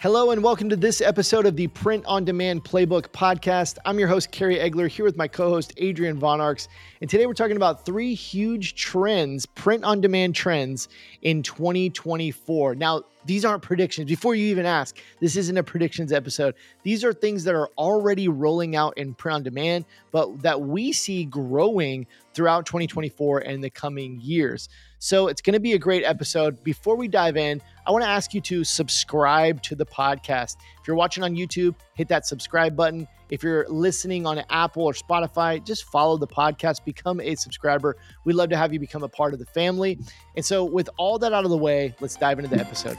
[0.00, 3.78] Hello and welcome to this episode of the Print on Demand Playbook podcast.
[3.84, 6.68] I'm your host, Kerry Egeler, here with my co host, Adrian Von Arx.
[7.00, 10.88] And today we're talking about three huge trends, print on demand trends
[11.22, 12.76] in 2024.
[12.76, 14.08] Now, these aren't predictions.
[14.08, 16.54] Before you even ask, this isn't a predictions episode.
[16.84, 20.92] These are things that are already rolling out in print on demand, but that we
[20.92, 24.68] see growing throughout 2024 and the coming years.
[25.00, 26.62] So it's going to be a great episode.
[26.64, 30.56] Before we dive in, I want to ask you to subscribe to the podcast.
[30.80, 33.06] If you're watching on YouTube, hit that subscribe button.
[33.30, 37.96] If you're listening on Apple or Spotify, just follow the podcast, become a subscriber.
[38.24, 40.00] We'd love to have you become a part of the family.
[40.34, 42.98] And so, with all that out of the way, let's dive into the episode.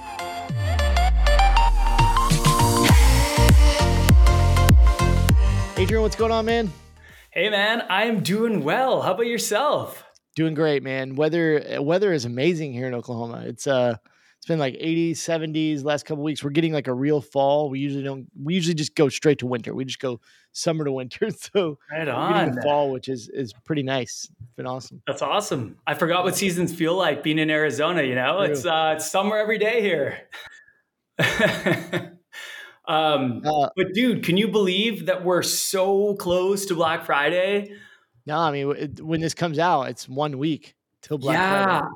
[5.77, 6.71] Adrian, what's going on, man?
[7.31, 9.01] Hey, man, I'm doing well.
[9.01, 10.08] How about yourself?
[10.39, 11.15] Doing great, man.
[11.15, 13.43] Weather weather is amazing here in Oklahoma.
[13.45, 13.97] It's uh
[14.37, 16.41] it's been like 80s, 70s last couple weeks.
[16.41, 17.69] We're getting like a real fall.
[17.69, 19.75] We usually don't we usually just go straight to winter.
[19.75, 20.21] We just go
[20.53, 21.27] summer to winter.
[21.53, 24.31] So right on fall, which is is pretty nice.
[24.41, 25.01] It's been awesome.
[25.05, 25.75] That's awesome.
[25.85, 28.37] I forgot what seasons feel like being in Arizona, you know?
[28.37, 28.53] True.
[28.53, 30.21] It's uh it's summer every day here.
[32.87, 37.73] um uh, but dude, can you believe that we're so close to Black Friday?
[38.25, 41.79] No, I mean it, when this comes out, it's one week till Black yeah.
[41.79, 41.87] Friday.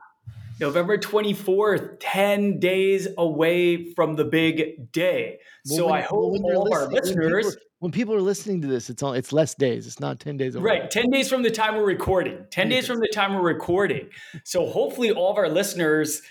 [0.59, 5.39] November 24th, 10 days away from the big day.
[5.67, 7.31] Well, so when, I hope well, all our listeners.
[7.33, 9.88] When people, when people, are listening to this, it's all, it's less days.
[9.88, 10.80] It's not 10 days away.
[10.80, 10.91] Right.
[10.91, 12.45] 10 days from the time we're recording.
[12.52, 14.09] 10 days from the time we're recording.
[14.43, 16.21] So hopefully all of our listeners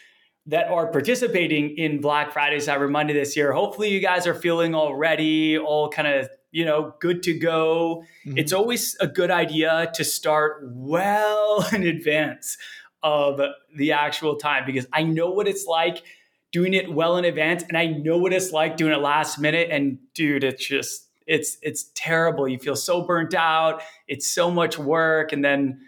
[0.47, 4.75] that are participating in Black Friday, Cyber Monday this year, hopefully you guys are feeling
[4.75, 8.05] all ready, all kind of you know, good to go.
[8.25, 8.39] Mm-hmm.
[8.39, 12.59] It's always a good idea to start well in advance
[13.03, 13.41] of
[13.75, 16.05] the actual time because I know what it's like
[16.53, 19.71] doing it well in advance and I know what it's like doing it last minute.
[19.73, 22.47] And dude it's just it's it's terrible.
[22.47, 23.83] You feel so burnt out.
[24.07, 25.33] It's so much work.
[25.33, 25.81] And then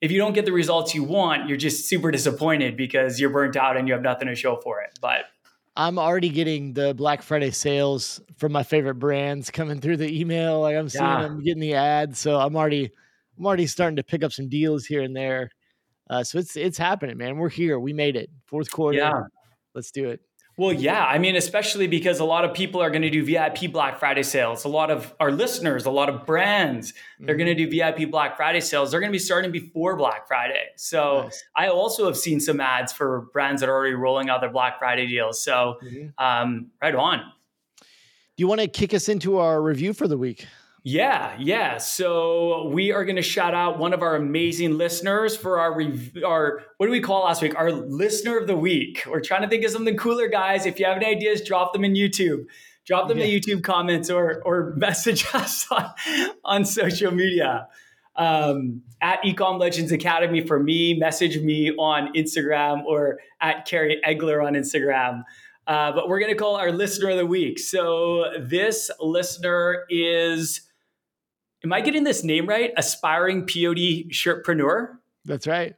[0.00, 3.56] if you don't get the results you want you're just super disappointed because you're burnt
[3.56, 4.98] out and you have nothing to show for it.
[5.00, 5.26] But
[5.76, 10.60] I'm already getting the Black Friday sales from my favorite brands coming through the email
[10.60, 11.22] like I'm seeing yeah.
[11.22, 12.90] them getting the ads so I'm already
[13.38, 15.50] I'm already starting to pick up some deals here and there
[16.10, 17.38] uh, so it's it's happening, man.
[17.38, 17.78] We're here.
[17.78, 18.28] We made it.
[18.44, 18.98] Fourth quarter.
[18.98, 19.22] Yeah.
[19.74, 20.20] Let's do it.
[20.60, 21.06] Well, yeah.
[21.06, 24.22] I mean, especially because a lot of people are going to do VIP Black Friday
[24.22, 24.64] sales.
[24.64, 27.24] A lot of our listeners, a lot of brands, mm-hmm.
[27.24, 28.90] they're going to do VIP Black Friday sales.
[28.90, 30.66] They're going to be starting before Black Friday.
[30.76, 31.44] So nice.
[31.56, 34.78] I also have seen some ads for brands that are already rolling out their Black
[34.78, 35.42] Friday deals.
[35.42, 36.08] So mm-hmm.
[36.22, 37.20] um, right on.
[37.78, 37.84] Do
[38.36, 40.46] you want to kick us into our review for the week?
[40.82, 41.76] Yeah, yeah.
[41.76, 46.16] So we are going to shout out one of our amazing listeners for our rev-
[46.24, 47.54] our what do we call last week?
[47.54, 49.04] Our listener of the week.
[49.06, 50.64] We're trying to think of something cooler, guys.
[50.64, 52.46] If you have any ideas, drop them in YouTube.
[52.86, 53.24] Drop them yeah.
[53.24, 55.92] in the YouTube comments or or message us on,
[56.44, 57.68] on social media.
[58.16, 64.44] Um, at Ecom Legends Academy for me, message me on Instagram or at Kerry Egeler
[64.44, 65.24] on Instagram.
[65.66, 67.58] Uh, but we're going to call our listener of the week.
[67.58, 70.62] So this listener is
[71.64, 72.72] Am I getting this name right?
[72.76, 74.96] Aspiring POD shirtpreneur?
[75.24, 75.76] That's right.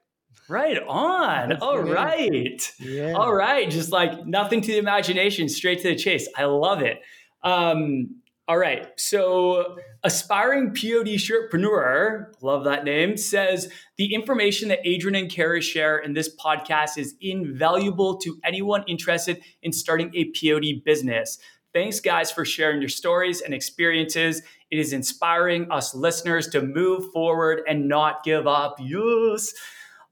[0.48, 1.50] Right on.
[1.50, 2.72] That's All right.
[2.78, 3.12] Yeah.
[3.12, 3.70] All right.
[3.70, 6.28] Just like nothing to the imagination, straight to the chase.
[6.36, 7.00] I love it.
[7.42, 8.88] Um, all right.
[8.96, 15.98] So, aspiring POD shirtpreneur, love that name, says the information that Adrian and Kerry share
[15.98, 21.38] in this podcast is invaluable to anyone interested in starting a POD business.
[21.72, 24.42] Thanks, guys, for sharing your stories and experiences.
[24.72, 28.76] It is inspiring us listeners to move forward and not give up.
[28.80, 29.52] Yes.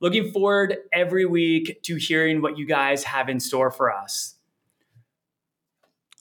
[0.01, 4.35] Looking forward every week to hearing what you guys have in store for us.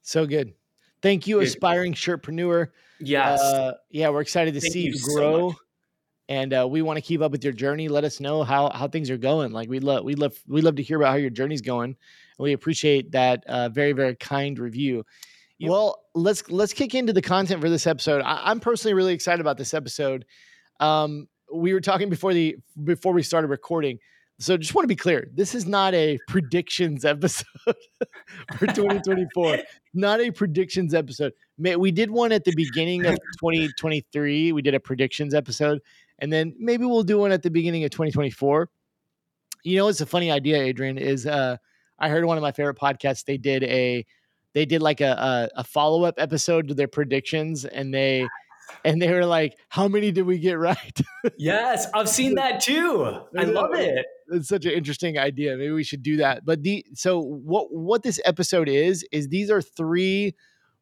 [0.03, 0.53] So good.
[1.01, 2.69] Thank you, aspiring shirtpreneur.
[3.01, 3.41] Yes.
[3.41, 5.51] Uh, yeah, we're excited to Thank see you, you grow.
[5.51, 5.57] So
[6.29, 7.89] and uh, we want to keep up with your journey.
[7.89, 9.51] Let us know how how things are going.
[9.51, 12.43] Like we love we love we love to hear about how your journey's going, and
[12.43, 15.05] we appreciate that uh, very very kind review.
[15.61, 18.21] Well, let's let's kick into the content for this episode.
[18.21, 20.25] I, am personally really excited about this episode.
[20.79, 23.99] Um, we were talking before the before we started recording.
[24.41, 27.45] So just want to be clear, this is not a predictions episode
[28.57, 29.57] for 2024.
[29.93, 31.33] not a predictions episode.
[31.57, 34.53] We did one at the beginning of 2023.
[34.53, 35.81] We did a predictions episode,
[36.19, 38.69] and then maybe we'll do one at the beginning of 2024.
[39.65, 40.97] You know, it's a funny idea, Adrian.
[40.97, 41.57] Is uh,
[41.99, 43.25] I heard one of my favorite podcasts.
[43.25, 44.05] They did a
[44.53, 45.11] they did like a
[45.55, 48.27] a, a follow up episode to their predictions, and they
[48.85, 50.99] and they were like, "How many did we get right?"
[51.37, 53.03] yes, I've seen that too.
[53.37, 54.05] I love it.
[54.29, 55.57] it's such an interesting idea.
[55.57, 56.45] Maybe we should do that.
[56.45, 60.35] But the so what what this episode is is these are three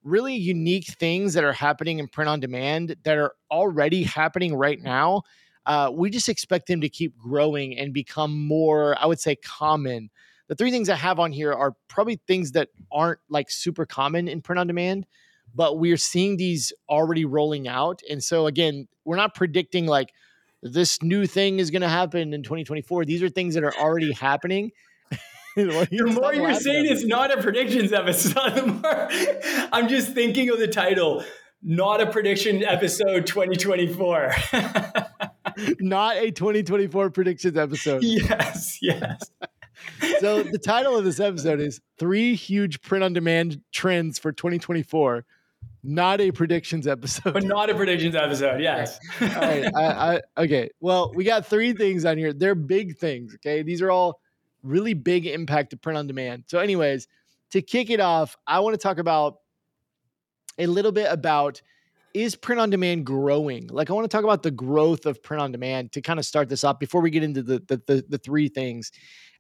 [0.03, 4.81] really unique things that are happening in print on demand that are already happening right
[4.81, 5.21] now.
[5.65, 10.09] Uh, we just expect them to keep growing and become more, I would say, common.
[10.47, 14.27] The three things I have on here are probably things that aren't like super common
[14.27, 15.05] in print on demand,
[15.53, 18.01] but we're seeing these already rolling out.
[18.09, 20.13] And so, again, we're not predicting like
[20.61, 23.05] this new thing is going to happen in 2024.
[23.05, 24.71] These are things that are already happening.
[25.55, 30.59] the more you're saying it's not a predictions episode, the more I'm just thinking of
[30.59, 31.23] the title,
[31.61, 34.31] not a prediction episode 2024.
[35.79, 38.03] not a 2024 predictions episode.
[38.03, 39.31] Yes, yes.
[40.19, 45.25] So the title of this episode is Three Huge Print on Demand Trends for 2024
[45.83, 48.61] not a predictions episode, but not a predictions episode.
[48.61, 48.99] Yes.
[49.21, 49.71] all right.
[49.75, 50.69] I, I, okay.
[50.81, 52.33] Well, we got three things on here.
[52.33, 53.33] They're big things.
[53.35, 53.63] Okay.
[53.63, 54.19] These are all
[54.63, 56.43] really big impact to print on demand.
[56.47, 57.07] So, anyways,
[57.51, 59.39] to kick it off, I want to talk about
[60.57, 61.61] a little bit about
[62.17, 63.67] is print on demand growing?
[63.67, 66.25] Like, I want to talk about the growth of print on demand to kind of
[66.25, 68.91] start this up before we get into the, the, the, the three things.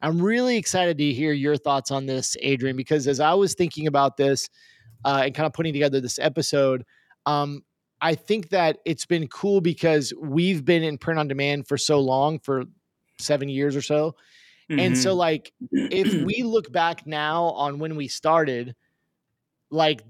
[0.01, 3.87] I'm really excited to hear your thoughts on this, Adrian, because as I was thinking
[3.87, 4.47] about this
[5.03, 6.85] uh, and kind of putting together this episode,
[7.25, 7.63] um,
[7.99, 11.99] I think that it's been cool because we've been in print on demand for so
[11.99, 12.65] long, for
[13.19, 14.15] seven years or so.
[14.69, 14.79] Mm-hmm.
[14.79, 15.19] And so, mm-hmm.
[15.19, 18.75] like, if we look back now on when we started,
[19.71, 20.03] like,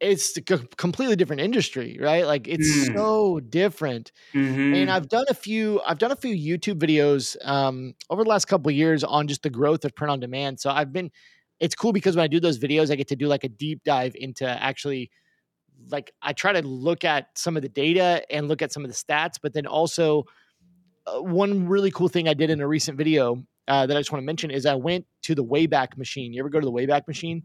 [0.00, 2.26] it's a completely different industry, right?
[2.26, 2.94] Like, it's mm.
[2.94, 4.12] so different.
[4.34, 4.74] Mm-hmm.
[4.74, 8.46] And I've done a few, I've done a few YouTube videos um, over the last
[8.46, 10.60] couple years on just the growth of print on demand.
[10.60, 11.10] So I've been,
[11.58, 13.84] it's cool because when I do those videos, I get to do like a deep
[13.84, 15.10] dive into actually
[15.88, 18.90] like I try to look at some of the data and look at some of
[18.90, 20.24] the stats, but then also
[21.06, 24.12] uh, one really cool thing I did in a recent video uh, that I just
[24.12, 26.32] want to mention is I went to the Wayback Machine.
[26.32, 27.42] You ever go to the Wayback Machine?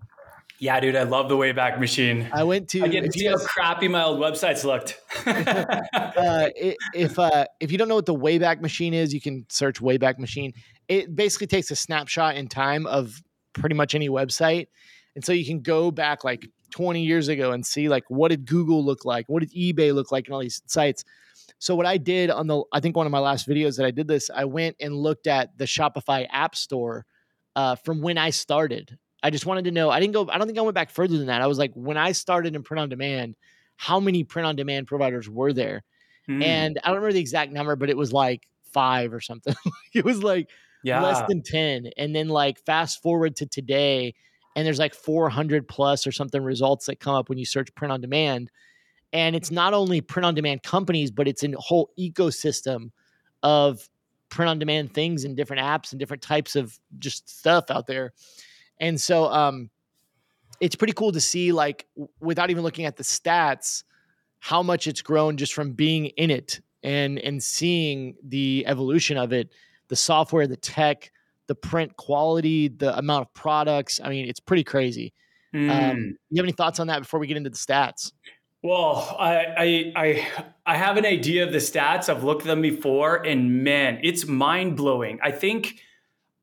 [0.59, 2.29] Yeah, dude, I love the Wayback Machine.
[2.31, 2.83] I went to.
[2.83, 5.01] I get see how crappy my old websites looked.
[5.25, 6.49] uh,
[6.93, 10.17] if uh, if you don't know what the Wayback Machine is, you can search Wayback
[10.17, 10.53] Machine.
[10.87, 13.21] It basically takes a snapshot in time of
[13.53, 14.67] pretty much any website,
[15.15, 18.45] and so you can go back like 20 years ago and see like what did
[18.45, 21.03] Google look like, what did eBay look like, and all these sites.
[21.57, 23.91] So what I did on the, I think one of my last videos that I
[23.91, 27.05] did this, I went and looked at the Shopify App Store
[27.55, 28.97] uh, from when I started.
[29.25, 29.89] I just wanted to know.
[29.89, 30.29] I didn't go.
[30.29, 31.41] I don't think I went back further than that.
[31.41, 33.35] I was like, when I started in print on demand,
[33.75, 35.83] how many print on demand providers were there?
[36.29, 36.43] Mm.
[36.43, 39.55] And I don't remember the exact number, but it was like five or something.
[39.95, 40.51] it was like
[40.83, 41.01] yeah.
[41.01, 41.89] less than ten.
[41.97, 44.13] And then like fast forward to today,
[44.55, 47.91] and there's like 400 plus or something results that come up when you search print
[47.91, 48.51] on demand.
[49.11, 52.91] And it's not only print on demand companies, but it's a whole ecosystem
[53.41, 53.89] of
[54.29, 58.13] print on demand things and different apps and different types of just stuff out there.
[58.79, 59.69] And so um
[60.59, 61.85] it's pretty cool to see like
[62.19, 63.83] without even looking at the stats
[64.39, 69.33] how much it's grown just from being in it and and seeing the evolution of
[69.33, 69.51] it,
[69.87, 71.11] the software, the tech,
[71.47, 73.99] the print quality, the amount of products.
[74.03, 75.13] I mean, it's pretty crazy.
[75.53, 75.69] Mm.
[75.69, 78.11] Um, you have any thoughts on that before we get into the stats?
[78.61, 80.27] Well, I, I I
[80.65, 82.09] I have an idea of the stats.
[82.09, 85.19] I've looked at them before, and man, it's mind blowing.
[85.23, 85.79] I think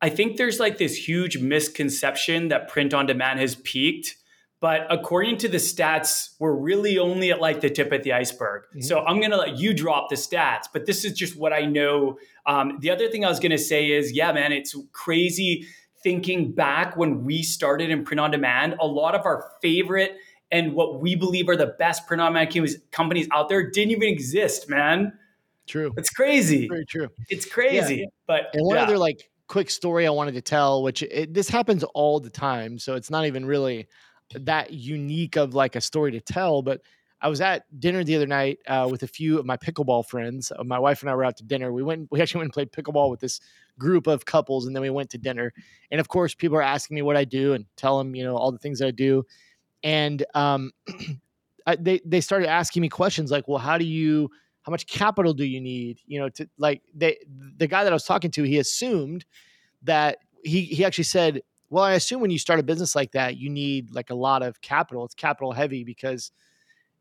[0.03, 4.17] I think there's like this huge misconception that print on demand has peaked.
[4.61, 8.63] But according to the stats, we're really only at like the tip of the iceberg.
[8.65, 8.81] Mm-hmm.
[8.82, 11.67] So I'm going to let you drop the stats, but this is just what I
[11.67, 12.19] know.
[12.47, 15.67] Um, the other thing I was going to say is, yeah, man, it's crazy
[16.03, 18.77] thinking back when we started in print on demand.
[18.81, 20.17] A lot of our favorite
[20.53, 24.09] and what we believe are the best print on demand companies out there didn't even
[24.09, 25.13] exist, man.
[25.67, 25.93] True.
[25.97, 26.69] It's crazy.
[26.69, 27.09] Very true.
[27.29, 27.97] It's crazy.
[27.97, 28.06] Yeah.
[28.27, 28.82] But and one yeah.
[28.82, 32.79] other like quick story I wanted to tell, which it, this happens all the time,
[32.79, 33.87] so it's not even really
[34.35, 36.63] that unique of like a story to tell.
[36.63, 36.81] But
[37.21, 40.51] I was at dinner the other night uh, with a few of my pickleball friends.
[40.59, 41.71] Uh, my wife and I were out to dinner.
[41.71, 42.09] We went.
[42.11, 43.41] We actually went and played pickleball with this
[43.79, 45.53] group of couples, and then we went to dinner.
[45.91, 48.37] And of course, people are asking me what I do and tell them, you know,
[48.37, 49.25] all the things I do
[49.82, 50.73] and um,
[51.67, 54.31] I, they they started asking me questions like, well, how do you
[54.63, 56.01] how much capital do you need?
[56.07, 57.19] You know, to like they
[57.57, 59.25] the guy that I was talking to, he assumed
[59.83, 63.37] that he he actually said, well, I assume when you start a business like that,
[63.37, 65.05] you need like a lot of capital.
[65.05, 66.31] It's capital heavy because,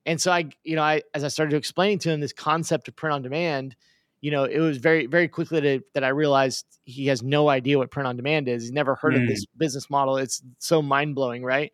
[0.06, 2.88] and so I you know I as I started to explain to him this concept
[2.88, 3.76] of print on demand.
[4.22, 7.80] You know, it was very, very quickly that, that I realized he has no idea
[7.80, 8.62] what print on demand is.
[8.62, 9.24] He's never heard mm.
[9.24, 10.18] of this business model.
[10.18, 11.72] It's so mind blowing, right?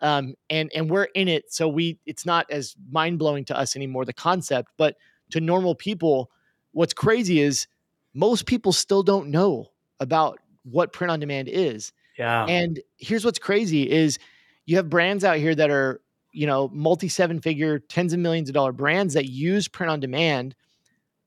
[0.00, 3.76] um, and and we're in it, so we it's not as mind blowing to us
[3.76, 4.96] anymore the concept, but
[5.30, 6.30] to normal people,
[6.72, 7.66] what's crazy is
[8.14, 9.66] most people still don't know
[10.00, 11.92] about what print on demand is.
[12.18, 12.44] Yeah.
[12.46, 14.18] And here's what's crazy is
[14.66, 16.00] you have brands out here that are,
[16.32, 20.00] you know, multi seven figure, tens of millions of dollar brands that use print on
[20.00, 20.54] demand.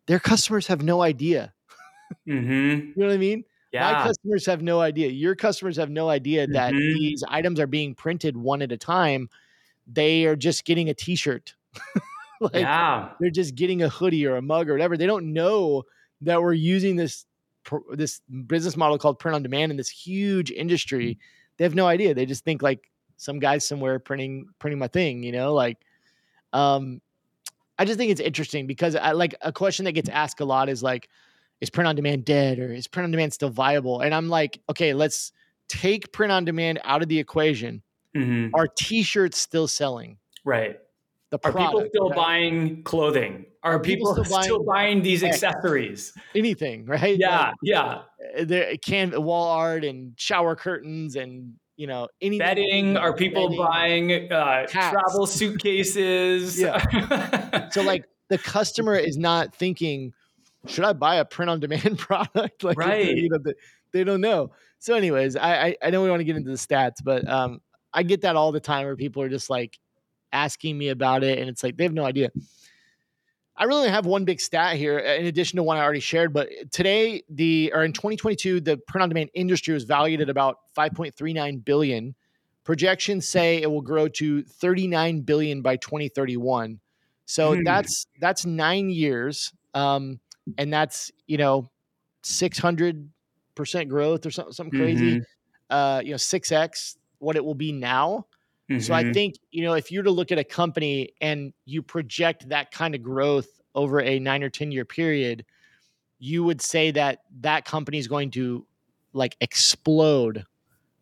[0.08, 1.54] Their customers have no idea.
[2.28, 2.50] Mm-hmm.
[2.52, 3.44] You know what I mean?
[3.72, 3.92] Yeah.
[3.92, 5.08] My customers have no idea.
[5.08, 6.94] Your customers have no idea that Mhm.
[6.94, 9.30] these items are being printed one at a time.
[9.88, 11.56] They are just getting a t-shirt.
[12.42, 13.10] like yeah.
[13.20, 14.98] they're just getting a hoodie or a mug or whatever.
[14.98, 15.84] They don't know
[16.22, 17.26] that we're using this
[17.94, 21.18] this business model called print on demand in this huge industry.
[21.58, 22.14] They have no idea.
[22.14, 25.78] They just think like some guy somewhere printing printing my thing, you know, like
[26.52, 27.02] um
[27.80, 30.70] I just think it's interesting because I like a question that gets asked a lot
[30.70, 31.10] is like
[31.62, 34.02] is print on demand dead or is print on demand still viable?
[34.02, 35.32] And I'm like, okay, let's
[35.70, 37.82] take print on demand out of the equation.
[38.16, 38.52] Mhm.
[38.54, 40.18] Are t-shirts still selling?
[40.44, 40.78] Right.
[41.34, 42.16] The Are people still right?
[42.16, 43.46] buying clothing?
[43.64, 46.14] Are, Are people people, still still, buying buying, these accessories?
[46.36, 47.18] anything, right?
[47.18, 47.46] Yeah.
[47.48, 47.82] Like, yeah.
[48.38, 52.98] uh, there can wall art and shower curtains and you know anything Bedding.
[52.98, 53.58] Are people bedding.
[53.66, 56.60] buying uh, travel suitcases?
[56.62, 57.70] Yeah.
[57.72, 60.14] so like the customer is not thinking
[60.68, 63.18] should i buy a print on demand product like Right.
[63.18, 63.54] you know, they,
[63.92, 66.58] they don't know so anyways I, I i know we want to get into the
[66.58, 67.60] stats but um
[67.92, 69.78] i get that all the time where people are just like
[70.34, 72.32] asking me about it and it's like they have no idea.
[73.56, 76.34] I really have one big stat here uh, in addition to one i already shared
[76.34, 80.58] but today the or in 2022 the print on demand industry was valued at about
[80.74, 82.16] 5.39 billion.
[82.64, 86.80] Projections say it will grow to 39 billion by 2031
[87.26, 87.64] so Hmm.
[87.64, 90.20] that's that's nine years um
[90.58, 91.70] and that's you know
[92.24, 93.12] 600
[93.56, 95.20] percent growth or something, something crazy.
[95.20, 95.26] Mhm.
[95.70, 98.26] uh you know 6x what it will be now
[98.82, 99.14] so I Mhm.
[99.14, 102.72] think, you know, if you were to look at a company and you project that
[102.72, 105.46] kind of growth over a nine or 10 year period,
[106.20, 108.68] you would say that that company is going to
[109.14, 110.46] like explode,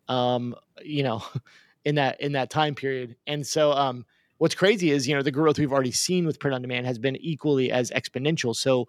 [0.08, 1.22] um, you know,
[1.84, 3.16] in that, in that time period.
[3.26, 4.06] And so, um,
[4.38, 6.98] what's crazy is, you know, the growth we've already seen with print on demand has
[6.98, 8.56] been equally as exponential.
[8.56, 8.88] So,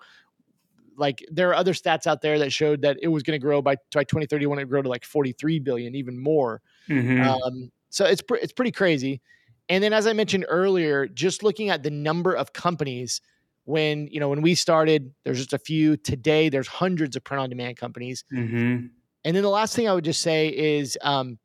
[0.96, 3.62] like, there are other stats out there that showed that it was going to grow
[3.62, 6.62] by, by 2031, it grow to like 43 billion, even more.
[6.88, 7.44] Mhm.
[7.46, 9.22] Um, so it's pre- it's pretty crazy.
[9.70, 13.22] And then, as I mentioned earlier, just looking at the number of companies
[13.66, 15.96] when you know when we started, there's just a few.
[15.98, 18.26] Today, there's hundreds of print on demand companies.
[18.34, 18.90] Mhm.
[19.24, 21.38] And then the last thing I would just say is um,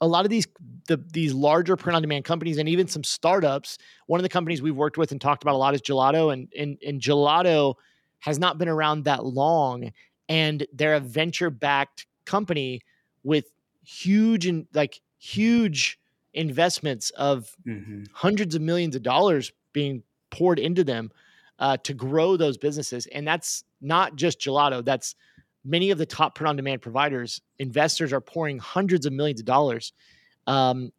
[0.00, 0.46] a lot of these
[0.86, 3.76] the these larger print on demand companies and even some startups.
[4.06, 6.48] One of the companies we've worked with and talked about a lot is Gelato, and
[6.56, 7.74] and, and Gelato
[8.20, 9.92] has not been around that long,
[10.28, 12.80] and they're a venture backed company
[13.24, 13.46] with
[13.84, 15.98] huge and like huge
[16.32, 18.08] investments of Mhm.
[18.12, 21.10] hundreds of millions of dollars being poured into them
[21.60, 23.06] uh, to grow those businesses.
[23.06, 24.84] And that's not just gelato.
[24.84, 25.14] That's
[25.64, 27.40] many of the top print on demand providers.
[27.60, 29.92] Investors are pouring hundreds of millions of dollars
[30.46, 30.92] um,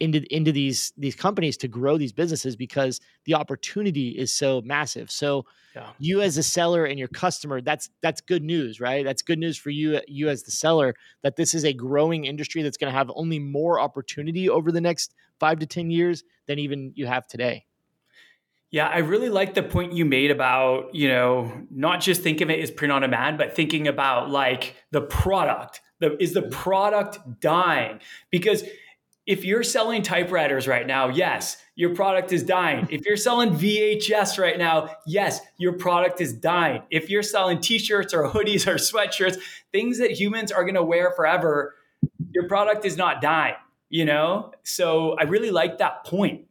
[0.00, 5.10] into into these these companies to grow these businesses because the opportunity is so massive.
[5.10, 5.92] So Yeah.
[5.98, 9.04] you as a seller and your customer, that's that's good news, right?
[9.04, 12.62] That's good news for you you as the seller that this is a growing industry
[12.62, 16.58] that's going to have only more opportunity over the next 5 to 10 years than
[16.58, 17.66] even you have today.
[18.70, 22.50] Yeah, I really like the point you made about, you know, not just think of
[22.50, 25.80] it as print on demand, but thinking about like the product.
[25.98, 26.50] The, is the mm-hmm.
[26.50, 28.00] product dying?
[28.30, 28.64] Because
[29.26, 32.86] if you're selling typewriters right now, yes, your product is dying.
[32.90, 36.82] If you're selling VHS right now, yes, your product is dying.
[36.90, 39.38] If you're selling t-shirts or hoodies or sweatshirts,
[39.72, 41.74] things that humans are going to wear forever,
[42.30, 43.56] your product is not dying,
[43.90, 44.52] you know?
[44.62, 46.46] So I really like that point.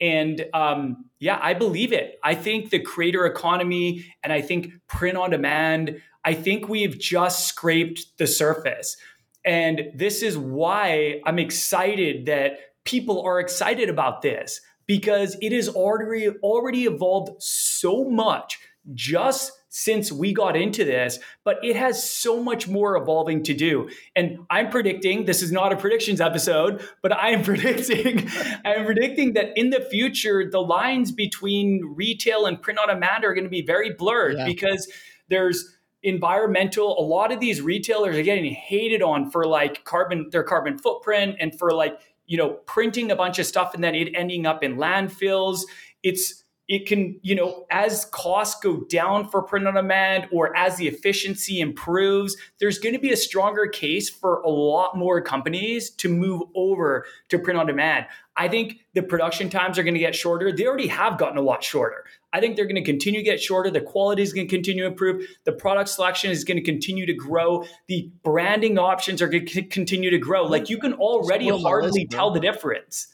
[0.00, 2.18] And um, yeah, I believe it.
[2.22, 7.46] I think the creator economy and I think print on demand, I think we've just
[7.46, 8.96] scraped the surface.
[9.44, 12.52] And this is why I'm excited that
[12.84, 18.58] people are excited about this because it has already already evolved so much
[18.94, 23.88] just since we got into this, but it has so much more evolving to do.
[24.16, 28.28] And I'm predicting this is not a predictions episode, but I am predicting
[28.64, 33.24] I am predicting that in the future the lines between retail and print on demand
[33.24, 34.44] are going to be very blurred Yeah.
[34.46, 34.90] because
[35.28, 40.42] there's environmental a lot of these retailers are getting hated on for like carbon their
[40.42, 44.12] carbon footprint and for like you know printing a bunch of stuff and then it
[44.14, 45.62] ending up in landfills.
[46.02, 46.39] It's
[46.70, 50.86] it can, you know, as costs go down for print on demand or as the
[50.86, 56.08] efficiency improves, there's going to be a stronger case for a lot more companies to
[56.08, 58.06] move over to print on demand.
[58.36, 60.52] I think the production times are going to get shorter.
[60.52, 62.04] They already have gotten a lot shorter.
[62.32, 63.68] I think they're going to continue to get shorter.
[63.68, 65.26] The quality is going to continue to improve.
[65.42, 67.64] The product selection is going to continue to grow.
[67.88, 70.44] The branding options are going to continue to grow.
[70.44, 73.08] Like you can already hardly tell the difference.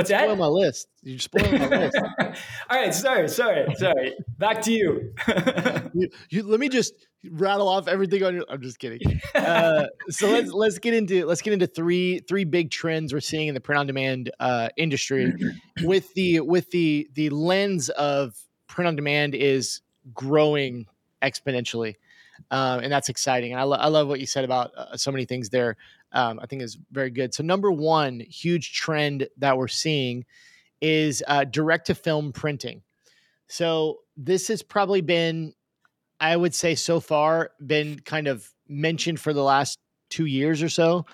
[0.00, 0.22] What's that?
[0.22, 0.88] Spoil my list.
[1.02, 1.96] You're spoiling my list.
[2.18, 2.32] All
[2.70, 4.14] right, sorry, sorry, sorry.
[4.38, 5.12] Back to you.
[5.92, 6.42] you, you.
[6.42, 6.94] Let me just
[7.30, 8.46] rattle off everything on your.
[8.48, 9.20] I'm just kidding.
[9.34, 13.48] Uh, so let's let's get into let's get into three three big trends we're seeing
[13.48, 15.34] in the print on demand uh, industry,
[15.82, 18.34] with the with the the lens of
[18.68, 19.82] print on demand is
[20.14, 20.86] growing
[21.22, 21.96] exponentially.
[22.50, 23.52] Um, and that's exciting.
[23.52, 25.76] And I, lo- I love what you said about uh, so many things there
[26.12, 27.34] um, I think is very good.
[27.34, 30.24] So, number one huge trend that we're seeing
[30.80, 32.82] is uh, direct to film printing.
[33.48, 35.54] So, this has probably been,
[36.20, 40.68] I would say, so far, been kind of mentioned for the last two years or
[40.68, 41.06] so,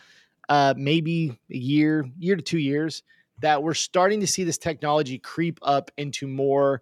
[0.48, 3.02] uh, maybe a year, year to two years,
[3.40, 6.80] that we're starting to see this technology creep up into more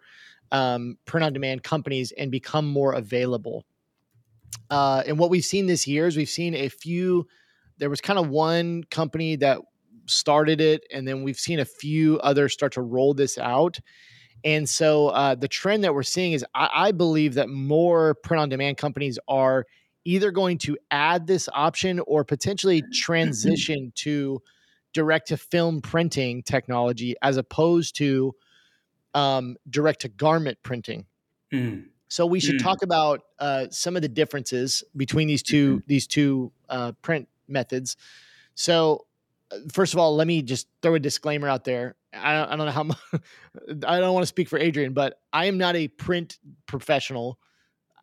[0.52, 3.64] um, print on demand companies and become more available.
[4.70, 7.26] Uh, and what we've seen this year is we've seen a few
[7.78, 9.58] there was kind of one company that
[10.06, 13.78] started it, and then we've seen a few others start to roll this out.
[14.44, 18.40] And so uh, the trend that we're seeing is I, I believe that more print
[18.42, 19.66] on demand companies are
[20.04, 24.42] either going to add this option or potentially transition to
[24.92, 28.34] direct to film printing technology as opposed to
[29.14, 31.06] um, direct to garment printing.
[31.52, 31.86] Mm.
[32.08, 32.62] So we should mm.
[32.62, 35.78] talk about uh, some of the differences between these 2 mm-hmm.
[35.86, 37.96] these two uh, print methods.
[38.54, 39.06] So,
[39.50, 41.96] uh, first of all, let me just throw a disclaimer out there.
[42.12, 42.98] I don't, I don't know how much,
[43.86, 47.38] I don't want to speak for Adrian, but I am not a print professional.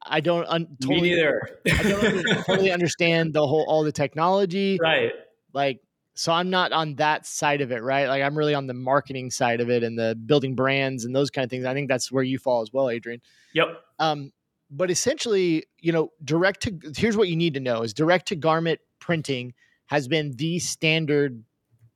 [0.04, 1.60] I don't un- totally, Me neither.
[1.72, 4.78] I don't totally understand the whole all the technology.
[4.82, 5.12] Right.
[5.54, 5.82] Like
[6.14, 8.08] so I'm not on that side of it, right?
[8.08, 11.30] Like I'm really on the marketing side of it and the building brands and those
[11.30, 11.66] kind of things.
[11.66, 13.22] I think that's where you fall as well, Adrian.
[13.54, 13.82] Yep.
[14.00, 14.32] Um,
[14.70, 18.36] but essentially, you know, direct to here's what you need to know is direct to
[18.36, 19.54] garment printing
[19.88, 21.44] has been the standard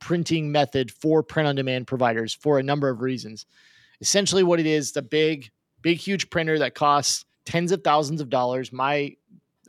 [0.00, 3.46] printing method for print on demand providers for a number of reasons.
[4.02, 5.50] Essentially, what it is, the big,
[5.80, 8.72] big, huge printer that costs tens of thousands of dollars.
[8.72, 9.16] My,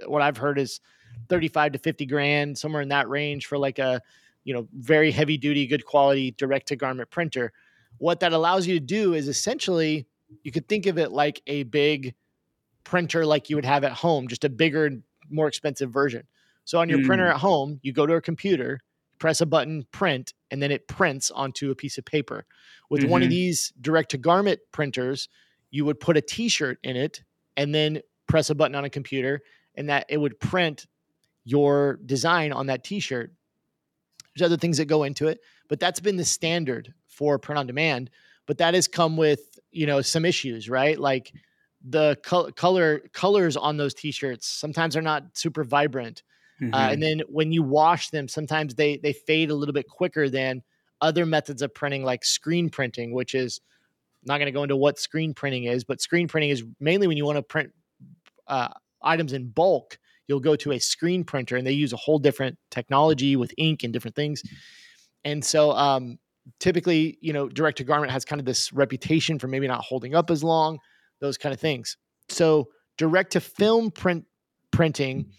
[0.05, 0.81] what I've heard is
[1.29, 4.01] 35 to 50 grand, somewhere in that range for like a,
[4.43, 7.53] you know, very heavy duty, good quality direct to garment printer.
[7.97, 10.05] What that allows you to do is essentially,
[10.43, 12.13] you could think of it like a big
[12.83, 14.91] printer like you would have at home, just a bigger,
[15.29, 16.23] more expensive version.
[16.67, 17.05] So on your mm.
[17.05, 18.81] printer at home, you go to a computer,
[19.19, 22.45] press a button, print, and then it prints onto a piece of paper.
[22.89, 23.09] With mm-hmm.
[23.09, 23.35] one of mm-hmm.
[23.35, 25.29] these direct to garment printers,
[25.71, 27.23] you would put a t-shirt in it
[27.55, 29.39] and then press a button on a computer
[29.75, 30.87] and that it would print
[31.45, 33.31] your design on that t-shirt.
[34.35, 37.67] There's other things that go into it, but that's been the standard for print on
[37.67, 38.09] demand,
[38.45, 40.99] but that has come with, you know, some issues, right?
[40.99, 41.31] Like
[41.81, 42.17] the
[42.57, 46.23] color colors on those t-shirts sometimes are not super vibrant
[46.61, 46.73] Mm-hmm.
[46.73, 50.29] Uh, and then when you wash them, sometimes they they fade a little bit quicker
[50.29, 50.63] than
[51.01, 53.59] other methods of printing, like screen printing, which is
[54.23, 57.07] I'm not going to go into what screen printing is, but screen printing is mainly
[57.07, 57.71] when you want to print
[58.47, 58.69] uh,
[59.01, 59.97] items in bulk.
[60.27, 63.83] You'll go to a screen printer, and they use a whole different technology with ink
[63.83, 64.43] and different things.
[65.23, 66.17] And so, um,
[66.59, 70.15] typically, you know, direct to garment has kind of this reputation for maybe not holding
[70.15, 70.79] up as long,
[71.21, 71.95] those kind of things.
[72.29, 72.67] So,
[72.97, 74.25] direct to film print
[74.71, 75.31] printing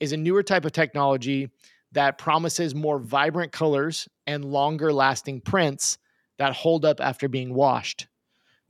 [0.00, 1.50] is a newer type of technology
[1.92, 5.98] that promises more vibrant colors and longer lasting prints
[6.38, 8.02] that hold up after being washed.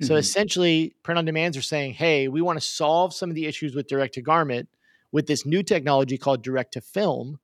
[0.01, 0.07] Mm-hmm.
[0.07, 3.47] So essentially, print on demands are saying, hey, we want to solve some of the
[3.47, 4.69] issues with direct to garment
[5.13, 7.39] with this new technology called direct to film.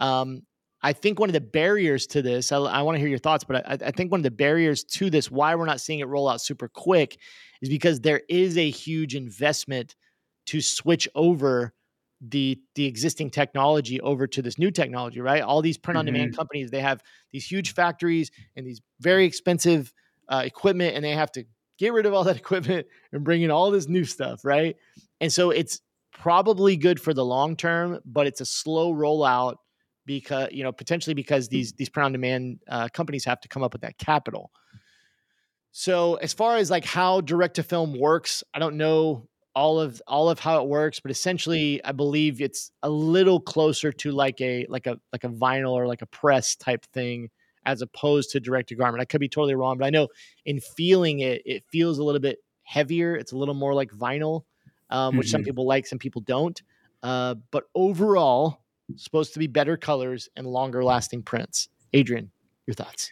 [0.00, 0.42] Um,
[0.80, 3.42] I think one of the barriers to this, I, I want to hear your thoughts,
[3.42, 6.06] but I, I, think one of the barriers to this, why we're not seeing it
[6.06, 7.18] roll out super quick,
[7.60, 9.96] is because there is a huge investment
[10.46, 11.74] to switch over
[12.20, 15.42] the the existing technology over to this new technology right?
[15.42, 16.36] All these print on demand mm-hmm.
[16.36, 17.02] companies they have
[17.32, 19.92] these huge factories and these very expensive
[20.28, 21.44] uh, equipment and they have to
[21.78, 24.76] get rid of all that equipment and bring in all this new stuff right?
[25.20, 25.80] And so it's
[26.12, 29.56] probably good for the long term but it's a slow rollout
[30.04, 33.62] because you know potentially because these these print on demand uh, companies have to come
[33.62, 34.50] up with that capital.
[35.70, 40.00] So as far as like how direct to film works i don't know all of
[40.06, 44.40] all of how it works but essentially i believe it's a little closer to like
[44.40, 47.28] a like a like a vinyl or like a press type thing
[47.68, 49.02] as opposed to direct to garment.
[49.02, 50.08] I could be totally wrong, but I know
[50.46, 53.14] in feeling it, it feels a little bit heavier.
[53.14, 54.44] It's a little more like vinyl,
[54.88, 55.32] um, which mm-hmm.
[55.32, 56.60] some people like, some people don't.
[57.02, 58.62] Uh, but overall,
[58.96, 61.68] supposed to be better colors and longer lasting prints.
[61.92, 62.30] Adrian,
[62.66, 63.10] your thoughts?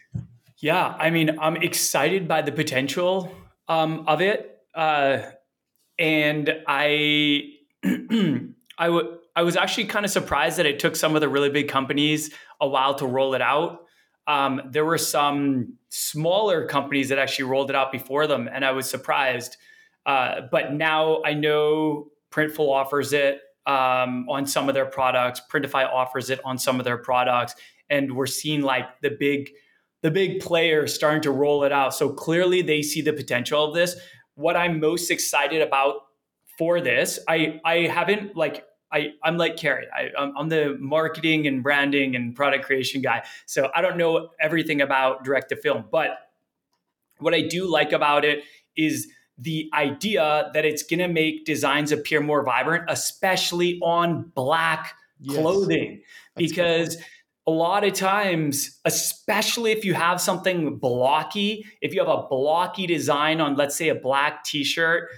[0.57, 3.31] Yeah, I mean, I'm excited by the potential
[3.67, 5.19] um, of it, uh,
[5.99, 7.53] and I,
[8.77, 9.17] I would.
[9.35, 12.33] I was actually kind of surprised that it took some of the really big companies
[12.59, 13.81] a while to roll it out.
[14.25, 18.71] Um, there were some smaller companies that actually rolled it out before them, and I
[18.71, 19.55] was surprised.
[20.07, 25.39] Uh, but now I know Printful offers it um, on some of their products.
[25.51, 27.53] Printify offers it on some of their products,
[27.91, 29.51] and we're seeing like the big
[30.03, 31.93] the big players starting to roll it out.
[31.93, 33.95] So clearly they see the potential of this.
[34.37, 35.95] What I'm most excited about
[36.57, 39.87] for this, I I haven't like I I'm like Kerry.
[39.93, 43.23] I I'm the marketing and branding and product creation guy.
[43.45, 46.17] So I don't know everything about direct to film, but
[47.19, 48.43] what I do like about it
[48.75, 49.07] is
[49.39, 55.37] the idea that it's going to make designs appear more vibrant, especially on black yes.
[55.37, 56.01] clothing,
[56.35, 57.05] That's because cool
[57.47, 62.85] a lot of times, especially if you have something blocky, if you have a blocky
[62.85, 65.09] design on, let's say, a black t shirt,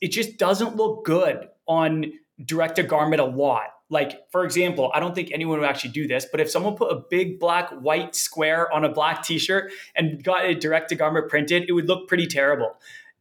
[0.00, 2.12] it just doesn't look good on
[2.44, 3.68] direct to garment a lot.
[3.88, 6.90] Like, for example, I don't think anyone would actually do this, but if someone put
[6.90, 10.96] a big black white square on a black t shirt and got it direct to
[10.96, 12.76] garment printed, it would look pretty terrible.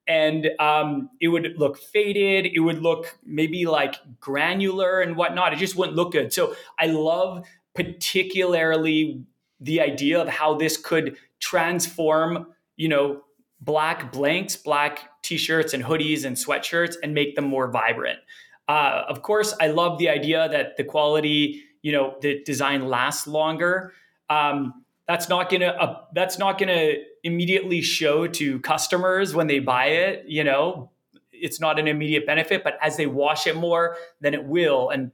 [0.08, 2.52] And um, it would look faded.
[2.52, 5.54] It would look maybe like granular and whatnot.
[5.54, 6.34] It just wouldn't look good.
[6.34, 7.46] So I love
[7.76, 9.24] particularly
[9.60, 13.22] the idea of how this could transform, you know,
[13.62, 18.20] black blanks, black t-shirts and hoodies and sweatshirts and make them more vibrant.
[18.68, 23.28] Uh, of course, I love the idea that the quality, you know, the design lasts
[23.28, 23.94] longer.
[24.30, 29.86] Um, that's not gonna uh, that's not gonna immediately show to customers when they buy
[29.88, 30.26] it.
[30.28, 30.90] You know,
[31.32, 34.90] it's not an immediate benefit, but as they wash it more, then it will.
[34.90, 35.12] And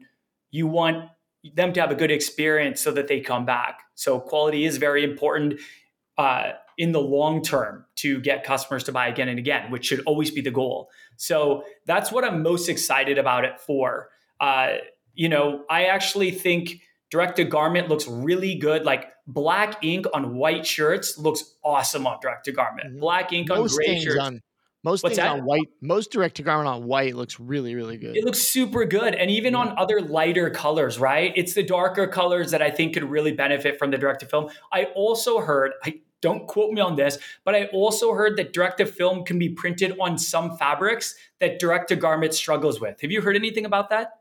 [0.50, 1.10] you want
[1.56, 3.82] them to have a good experience so that they come back.
[3.96, 5.60] So quality is very important
[6.18, 10.02] uh, in the long term to get customers to buy again and again, which should
[10.06, 10.90] always be the goal.
[11.18, 14.10] So that's what I'm most excited about it for.
[14.40, 14.76] Uh,
[15.14, 18.86] you know, I actually think direct to garment looks really good.
[18.86, 22.90] Like black ink on white shirts looks awesome on direct to garment.
[22.90, 23.00] Mm-hmm.
[23.00, 24.20] Black ink on gray shirts.
[24.20, 24.42] On
[24.84, 25.40] most What's things that?
[25.40, 28.18] on white, most direct to garment on white looks really, really good.
[28.18, 29.14] It looks super good.
[29.14, 31.32] And even on other lighter colors, right?
[31.36, 34.50] It's the darker colors that I think could really benefit from the direct to film.
[34.72, 38.78] I also heard, I don't quote me on this, but I also heard that direct
[38.78, 43.02] to film can be printed on some fabrics that direct to garment struggles with.
[43.02, 44.21] Have you heard anything about that?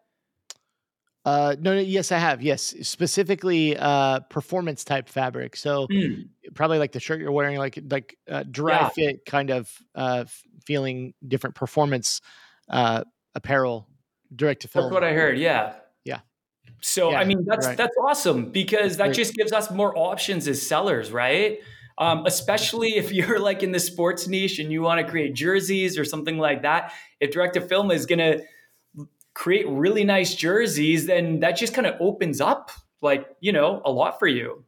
[1.24, 2.40] Uh, no, no, yes, I have.
[2.40, 5.54] Yes, specifically uh, performance type fabric.
[5.54, 6.28] So mm.
[6.54, 8.88] probably like the shirt you're wearing, like like uh, dry yeah.
[8.88, 10.24] fit kind of uh,
[10.64, 12.22] feeling different performance
[12.70, 13.04] uh,
[13.34, 13.86] apparel
[14.34, 14.86] direct to film.
[14.86, 15.38] That's what I heard.
[15.38, 15.74] Yeah.
[16.04, 16.20] Yeah.
[16.80, 17.76] So yeah, I mean that's right.
[17.76, 21.58] that's awesome because that just gives us more options as sellers, right?
[21.98, 25.98] Um, especially if you're like in the sports niche and you want to create jerseys
[25.98, 26.92] or something like that.
[27.20, 28.38] If direct to film is gonna
[29.34, 33.90] create really nice jerseys, then that just kind of opens up like, you know, a
[33.90, 34.64] lot for you.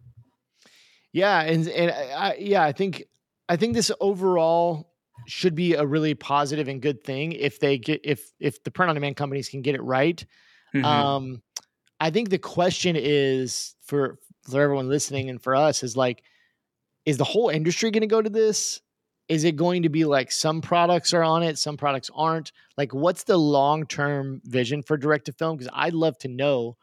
[1.12, 1.42] Yeah.
[1.42, 3.04] And, and I, yeah, I think,
[3.48, 4.90] I think this overall
[5.26, 8.88] should be a really positive and good thing if they get, if, if the print
[8.88, 10.24] on demand companies can get it right.
[10.74, 10.84] Mm-hmm.
[10.84, 11.42] Um,
[12.00, 16.22] I think the question is for, for everyone listening and for us is like,
[17.04, 18.80] is the whole industry going to go to this?
[19.28, 22.52] Is it going to be like some products are on it some products aren't?
[22.76, 25.56] Like what's the long term vision for direct to film?
[25.56, 26.76] Because i'd love to know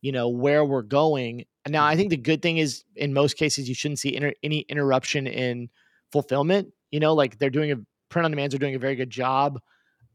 [0.00, 1.44] you know where we're going.
[1.68, 4.60] Now i think the good thing is in most cases you shouldn't see inter- any
[4.60, 5.68] interruption in
[6.12, 7.14] fulfillment you know?
[7.14, 7.76] Like they're doing a
[8.08, 9.60] print on demands are doing a very good job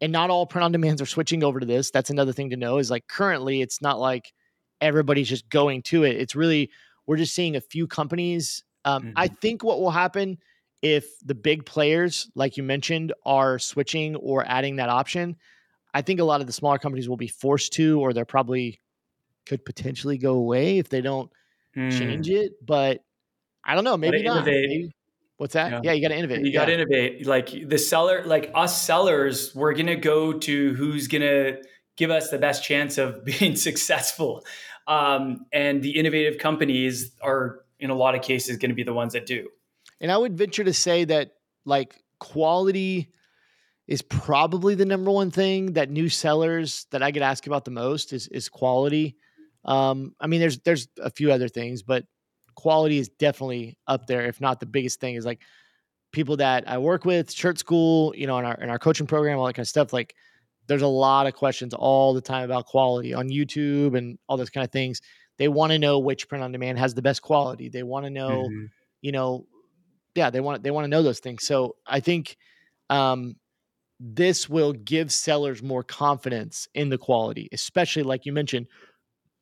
[0.02, 1.92] and not all print on demands are switching over to this.
[1.92, 4.34] That's another thing to know is like currently it's not like
[4.82, 6.18] everybody's just going to it.
[6.18, 6.70] It's really
[7.08, 8.64] we're just seeing a few companies.
[8.84, 9.12] Um, mm-hmm.
[9.16, 10.38] i think what will happen
[10.86, 15.36] if the big players, like you mentioned, are switching or adding that option,
[15.96, 18.80] I think a lot of the smaller companies will be forced to, or they're probably
[19.48, 21.32] could potentially go away if they don't
[21.76, 21.92] mm.
[21.98, 22.64] change it.
[22.64, 23.04] But
[23.64, 23.98] I don't know.
[23.98, 24.46] Maybe not.
[24.46, 24.92] Maybe.
[25.38, 25.72] What's that?
[25.72, 26.46] Yeah, yeah you got to innovate.
[26.46, 27.26] You got to innovate.
[27.26, 31.58] Like the seller, like us sellers, we're gonna go to who's gonna
[31.98, 34.46] give us the best chance of being successful.
[34.86, 38.94] Um, and the innovative companies are, in a lot of cases, going to be the
[38.94, 39.50] ones that do.
[40.02, 41.32] And I would venture to say that
[41.66, 43.12] like quality
[43.88, 47.72] is probably the number one thing that new sellers that I get asked about the
[47.72, 49.16] most is is quality.
[49.64, 52.06] Um, I mean, there's there's a few other things, but
[52.56, 55.16] quality is definitely up there, if not the biggest thing.
[55.16, 55.42] Is like
[56.12, 59.38] people that I work with, Shirt School, you know, in our in our coaching program,
[59.38, 59.94] all that kind of stuff.
[59.94, 60.16] Like,
[60.68, 64.50] there's a lot of questions all the time about quality on YouTube and all those
[64.50, 65.02] kind of things.
[65.38, 67.70] They want to know which print on demand has the best quality.
[67.70, 68.66] They want to know, mm-hmm.
[69.02, 69.46] you know,
[70.16, 71.46] yeah, they want they want to know those things.
[71.46, 72.38] So I think
[72.90, 73.36] um,
[74.00, 78.68] this will give sellers more confidence in the quality, especially like you mentioned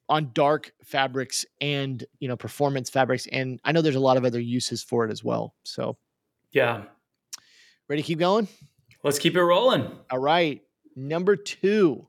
[0.09, 3.27] on dark fabrics and you know performance fabrics.
[3.31, 5.53] And I know there's a lot of other uses for it as well.
[5.63, 5.97] So
[6.51, 6.83] yeah,
[7.87, 8.47] ready to keep going?
[9.03, 9.91] Let's keep it rolling.
[10.09, 10.61] All right,
[10.95, 12.07] number two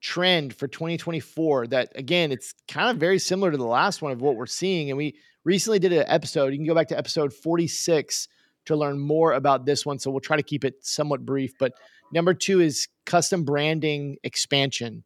[0.00, 4.20] trend for 2024 that again it's kind of very similar to the last one of
[4.20, 7.32] what we're seeing and we recently did an episode you can go back to episode
[7.32, 8.28] 46
[8.66, 9.98] to learn more about this one.
[9.98, 11.52] So we'll try to keep it somewhat brief.
[11.58, 11.74] But
[12.12, 15.04] number two is custom branding expansion.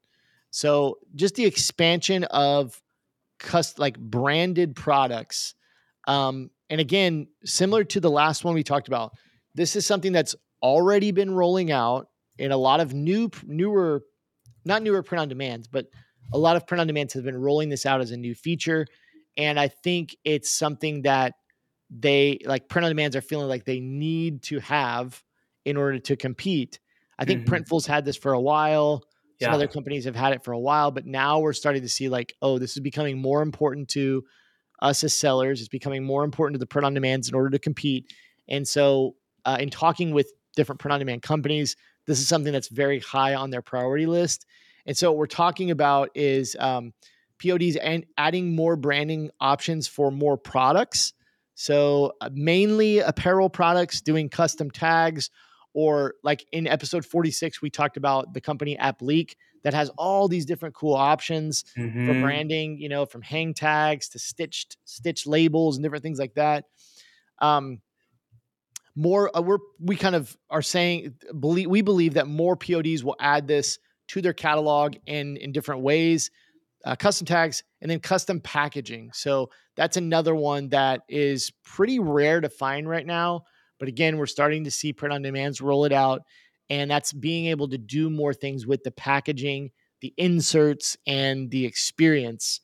[0.51, 2.81] So just the expansion of
[3.38, 5.55] cust like branded products.
[6.07, 9.12] Um, and again, similar to the last one we talked about,
[9.55, 14.05] this is something that's already been rolling out in a lot of new, newer,
[14.64, 15.87] not newer print on demands, but
[16.33, 18.87] a lot of print on demands have been rolling this out as a new feature.
[19.38, 21.35] And I think it's something that
[21.88, 25.22] they like print on demands are feeling like they need to have
[25.64, 26.81] in order to compete.
[27.18, 27.55] I think mm-hmm.
[27.55, 29.05] Printful's had this for a while.
[29.40, 29.55] Some yeah.
[29.55, 32.35] other companies have had it for a while, but now we're starting to see like,
[32.42, 34.24] oh, this is becoming more important to
[34.81, 35.61] us as sellers.
[35.61, 38.12] It's becoming more important to the print on demands in order to compete.
[38.48, 42.68] And so, uh, in talking with different print on demand companies, this is something that's
[42.68, 44.44] very high on their priority list.
[44.87, 46.92] And so, what we're talking about is um,
[47.38, 51.12] PODs and adding more branding options for more products
[51.55, 55.31] so uh, mainly apparel products doing custom tags
[55.74, 60.46] or like in episode 46 we talked about the company Apliiq that has all these
[60.46, 62.07] different cool options mm-hmm.
[62.07, 66.35] for branding, you know, from hang tags to stitched stitched labels and different things like
[66.35, 66.64] that.
[67.40, 67.81] Um
[68.94, 73.16] more uh, we're we kind of are saying believe we believe that more PODs will
[73.18, 76.31] add this to their catalog in in different ways
[76.84, 79.10] uh, custom tags, and then custom packaging.
[79.12, 83.42] So that's another one that is pretty rare to find right now.
[83.78, 86.22] But again, we're starting to see print on demands roll it out,
[86.70, 91.64] and that's being able to do more things with the packaging, the inserts, and the
[91.64, 92.60] experience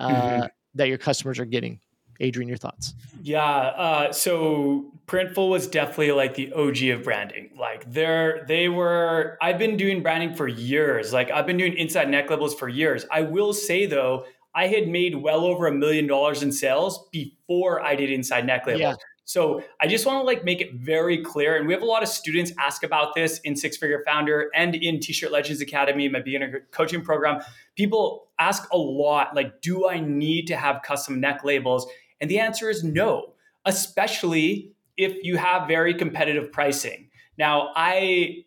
[0.00, 0.46] uh, mm-hmm.
[0.74, 1.80] that your customers are getting.
[2.20, 2.94] Adrian, your thoughts?
[3.22, 3.44] Yeah.
[3.44, 7.50] Uh, so Printful was definitely like the OG of branding.
[7.58, 9.38] Like they're they were.
[9.40, 11.12] I've been doing branding for years.
[11.12, 13.06] Like I've been doing inside neck labels for years.
[13.10, 17.82] I will say though, I had made well over a million dollars in sales before
[17.82, 18.80] I did inside neck labels.
[18.80, 18.94] Yeah.
[19.26, 22.02] So I just want to like make it very clear, and we have a lot
[22.02, 26.20] of students ask about this in Six Figure Founder and in T-shirt Legends Academy, my
[26.20, 27.42] beginner coaching program.
[27.74, 31.88] People ask a lot, like, do I need to have custom neck labels?
[32.20, 37.10] And the answer is no, especially if you have very competitive pricing.
[37.38, 38.44] Now, I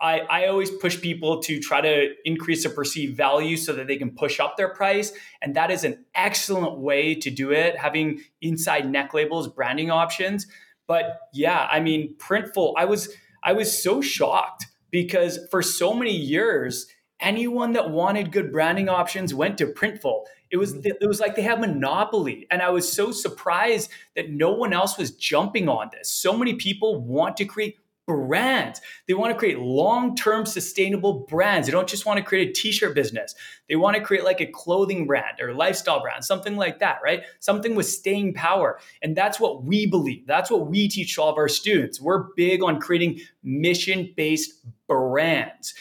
[0.00, 3.96] I, I, always push people to try to increase the perceived value so that they
[3.96, 5.12] can push up their price.
[5.42, 10.46] And that is an excellent way to do it, having inside neck labels, branding options.
[10.86, 13.08] But yeah, I mean, Printful, I was
[13.42, 16.86] I was so shocked because for so many years,
[17.20, 20.24] anyone that wanted good branding options went to Printful.
[20.50, 20.88] It was mm-hmm.
[21.00, 24.96] it was like they had monopoly, and I was so surprised that no one else
[24.96, 26.10] was jumping on this.
[26.10, 28.80] So many people want to create brands.
[29.08, 31.66] They want to create long-term sustainable brands.
[31.66, 33.34] They don't just want to create a t-shirt business.
[33.68, 37.24] They want to create like a clothing brand or lifestyle brand, something like that, right?
[37.40, 38.78] Something with staying power.
[39.02, 40.24] And that's what we believe.
[40.24, 42.00] That's what we teach all of our students.
[42.00, 44.52] We're big on creating mission-based
[44.86, 45.74] brands.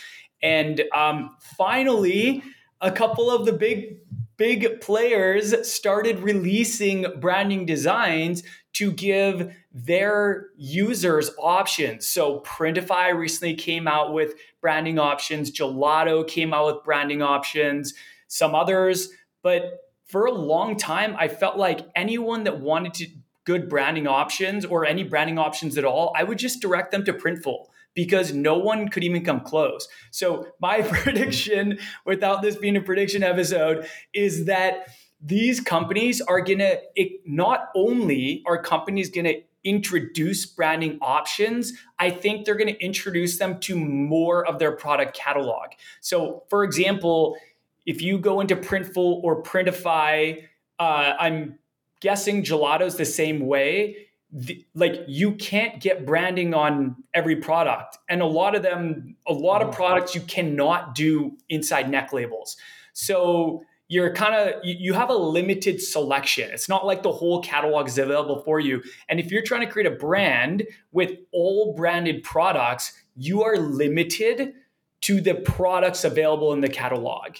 [0.46, 2.44] And um, finally,
[2.80, 3.98] a couple of the big
[4.38, 12.06] big players started releasing branding designs to give their users options.
[12.06, 17.94] So Printify recently came out with branding options, Gelato came out with branding options,
[18.28, 19.10] some others,
[19.42, 23.08] but for a long time I felt like anyone that wanted to
[23.46, 27.14] good branding options or any branding options at all, I would just direct them to
[27.14, 29.88] Printful because no one could even come close.
[30.12, 34.90] So, my prediction, without this being a prediction episode, is that
[35.22, 36.80] these companies are going to
[37.26, 43.40] not only are companies going to introduce branding options, I think they're going to introduce
[43.40, 45.70] them to more of their product catalog.
[46.02, 47.38] So, for example,
[47.86, 50.44] if you go into Printful or Printify,
[50.80, 51.58] uh, I'm
[52.00, 54.05] guessing Gelato's the same way
[54.38, 57.98] the, like you can't get branding on every product.
[58.10, 59.78] And a lot of them a lot of mm-hmm.
[59.78, 62.58] products you cannot do inside neck labels.
[62.92, 66.50] So you're kind of you have a limited selection.
[66.52, 68.84] It's not like the whole catalog is available for you.
[69.08, 74.54] And if you're trying to create a brand with all branded products you are limited
[75.00, 77.38] to the products available in the catalog.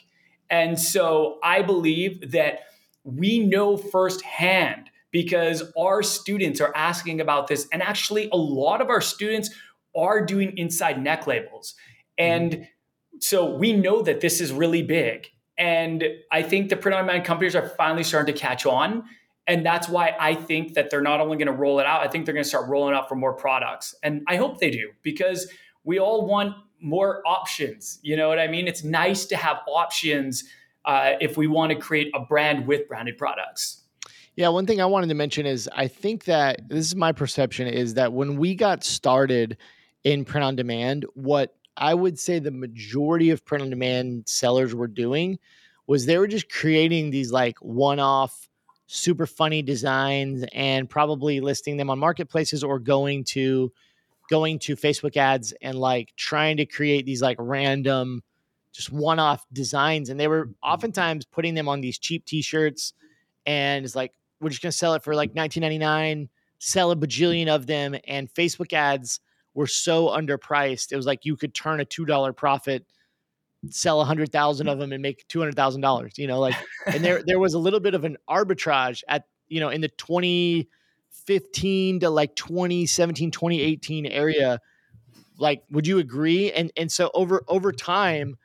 [0.50, 2.60] And so i believe that
[3.04, 8.90] we know firsthand because our students are asking about this and actually a lot of
[8.90, 9.50] our students
[9.96, 11.74] are doing inside neck labels
[12.18, 12.64] and mm-hmm.
[13.20, 17.26] so we know that this is really big and I think the print on demand
[17.26, 19.06] companies are finally starting to catch on.
[19.48, 22.08] And that's why I think that they're not only going to roll it out, I
[22.08, 23.96] think they're going to start rolling out for more products.
[24.04, 25.50] And I hope they do because
[25.84, 28.00] we all want more options.
[28.02, 28.68] You know what I mean?
[28.68, 30.44] It's nice to have options
[30.84, 33.84] uh, if we want to create a brand with branded products.
[34.36, 37.68] Yeah, one thing I wanted to mention is I think that this is my perception
[37.68, 39.58] is that when we got started
[40.04, 44.76] in print on demand, what I would say the majority of print on demand sellers
[44.76, 45.40] were doing
[45.88, 48.50] was they were just creating these like one off,
[48.88, 53.72] super funny designs and probably listing them on marketplaces or going to
[54.30, 58.22] going to Facebook ads and like trying to create these like random
[58.72, 60.54] just one off designs and they were mm-hmm.
[60.64, 62.94] oftentimes putting them on these cheap t-shirts
[63.46, 64.12] and it's like
[64.46, 66.30] we're just going to sell it for like 19.99
[66.60, 69.20] sell a bajillion of them and Facebook ads
[69.54, 70.92] were so underpriced.
[70.92, 72.86] It was like you could turn a two dollar profit,
[73.70, 76.18] sell a hundred thousand of them, and make two hundred thousand dollars.
[76.18, 76.56] You know, like,
[76.88, 79.90] and there there was a little bit of an arbitrage at you know in the
[79.90, 84.60] 2015 to like 2017 2018 area
[85.38, 88.36] like would you agree and and so over over time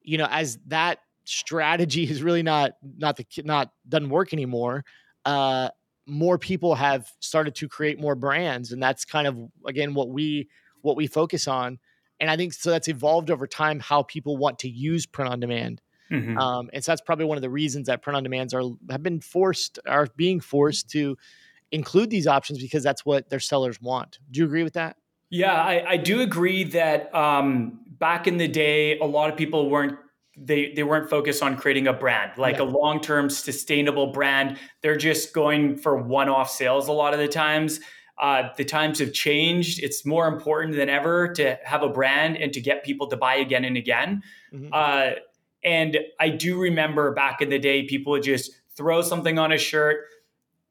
[0.00, 4.82] you know as that strategy is really not not the not doesn't work anymore
[5.24, 5.68] uh
[6.06, 10.48] more people have started to create more brands and that's kind of again what we
[10.82, 11.78] what we focus on.
[12.18, 15.40] And i think so that's evolved over time how people want to use print on
[15.40, 15.80] demand.
[16.10, 16.38] Mm-hmm.
[16.38, 19.02] um, and so that's probably one of the reasons that print on demands are have
[19.02, 21.16] been forced are being forced to
[21.70, 24.18] include these options because that's what their sellers want.
[24.30, 24.96] Do you agree with that?
[25.30, 29.70] Yeah i, I do agree that um, back in the day a lot of people
[29.70, 29.98] weren't
[30.42, 32.62] they they weren't focused on creating a brand like yeah.
[32.62, 37.80] a long-term sustainable brand they're just going for one-off sales a lot of the times
[38.18, 42.52] uh, the times have changed it's more important than ever to have a brand and
[42.52, 44.22] to get people to buy again and again
[44.52, 44.68] mm-hmm.
[44.72, 45.10] uh,
[45.62, 49.58] and i do remember back in the day people would just throw something on a
[49.58, 50.06] shirt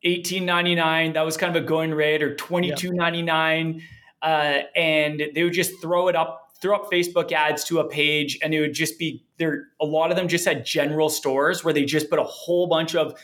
[0.05, 3.81] 18.99 that was kind of a going rate or 22.99
[4.23, 4.27] yeah.
[4.27, 8.37] uh, and they would just throw it up throw up Facebook ads to a page
[8.41, 9.67] and it would just be there.
[9.81, 12.95] A lot of them just had general stores where they just put a whole bunch
[12.95, 13.19] of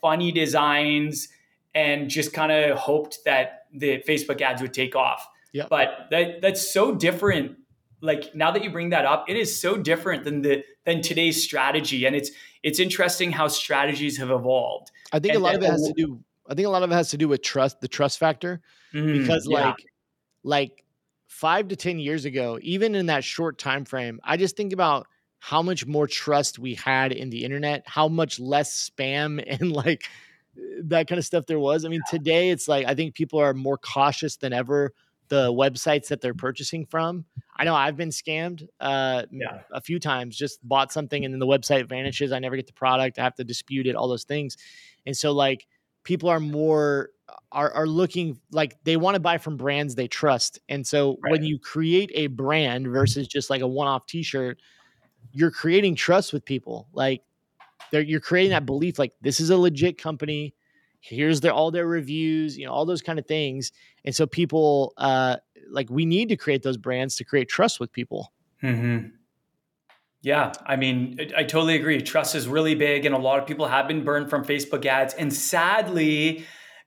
[0.00, 1.28] funny designs
[1.74, 5.28] and just kind of hoped that the Facebook ads would take off.
[5.52, 5.66] Yeah.
[5.70, 7.56] But that that's so different.
[8.00, 11.42] Like now that you bring that up, it is so different than the than today's
[11.42, 12.04] strategy.
[12.06, 12.30] And it's
[12.62, 14.90] it's interesting how strategies have evolved.
[15.12, 16.90] I think and, a lot of it has to do I think a lot of
[16.90, 18.60] it has to do with trust, the trust factor.
[18.94, 19.76] Mm, because like
[20.42, 20.84] like
[21.26, 25.06] five to 10 years ago, even in that short time frame, I just think about
[25.38, 30.04] how much more trust we had in the internet, how much less spam and like
[30.82, 31.84] that kind of stuff there was.
[31.84, 34.92] I mean, today it's like I think people are more cautious than ever
[35.28, 37.24] the websites that they're purchasing from.
[37.56, 39.60] I know I've been scammed uh, yeah.
[39.72, 42.32] a few times, just bought something and then the website vanishes.
[42.32, 43.18] I never get the product.
[43.18, 44.56] I have to dispute it, all those things.
[45.06, 45.66] And so, like,
[46.02, 47.10] people are more
[47.52, 50.58] are, are looking like they want to buy from brands they trust.
[50.68, 51.32] And so right.
[51.32, 54.60] when you create a brand versus just like a one-off t-shirt,
[55.32, 56.88] you're creating trust with people.
[56.92, 57.22] Like
[57.92, 60.54] you're creating that belief like this is a legit company.
[61.00, 63.72] Here's their all their reviews, you know, all those kind of things.
[64.04, 65.36] And so people uh
[65.70, 68.32] like we need to create those brands to create trust with people.
[68.62, 69.08] Mm-hmm.
[70.20, 72.02] Yeah, I mean, I, I totally agree.
[72.02, 75.14] Trust is really big, and a lot of people have been burned from Facebook ads.
[75.14, 76.44] And sadly,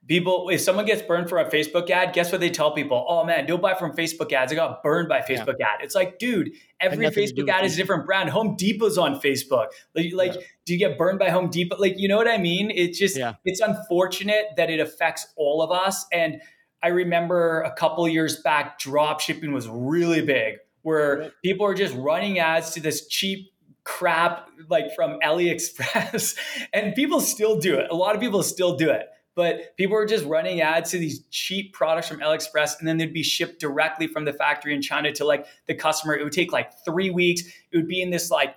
[0.08, 3.06] people if someone gets burned for a facebook ad guess what they tell people?
[3.08, 4.52] Oh man don't buy from facebook ads.
[4.52, 5.68] I got burned by facebook yeah.
[5.68, 5.80] ad.
[5.82, 8.30] It's like dude every facebook ad is a different brand.
[8.30, 9.68] Home depot's on facebook.
[9.96, 10.42] Like, like yeah.
[10.66, 11.78] do you get burned by home depot?
[11.78, 12.72] Like you know what i mean?
[12.72, 13.36] It's just yeah.
[13.46, 16.06] it's unfortunate that it affects all of us.
[16.12, 16.42] And
[16.84, 21.32] i remember a couple years back drop shipping was really big where right.
[21.44, 23.52] people are just running ads to this cheap
[23.84, 26.38] crap like from AliExpress.
[26.74, 27.88] And people still do it.
[27.92, 31.24] A lot of people still do it but people were just running ads to these
[31.30, 35.12] cheap products from AliExpress and then they'd be shipped directly from the factory in China
[35.13, 36.15] to like the customer.
[36.15, 37.41] It would take like three weeks.
[37.72, 38.56] It would be in this like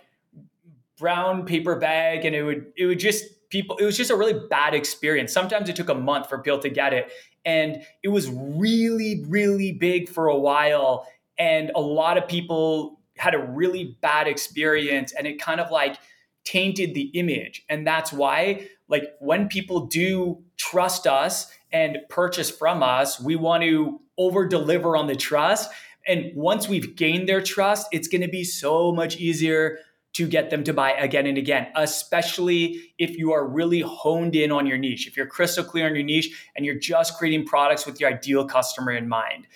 [0.99, 4.39] brown paper bag and it would it would just people it was just a really
[4.49, 5.33] bad experience.
[5.33, 7.11] Sometimes it took a month for people to get it.
[7.45, 11.07] And it was really, really big for a while.
[11.39, 15.13] And a lot of people had a really bad experience.
[15.13, 15.99] And it kind of like
[16.45, 17.65] tainted the image.
[17.69, 23.63] And that's why, like, when people do trust us and purchase from us, we want
[23.63, 25.71] to over deliver on the trust.
[26.07, 29.79] And once we've gained their trust, it's going to be so much easier
[30.13, 34.53] to get them to buy again and again, especially if you are really honed in
[34.53, 35.09] on your niche.
[35.09, 38.47] If you're crystal clear on your niche and you're just creating products with your ideal
[38.47, 39.49] customer in mind.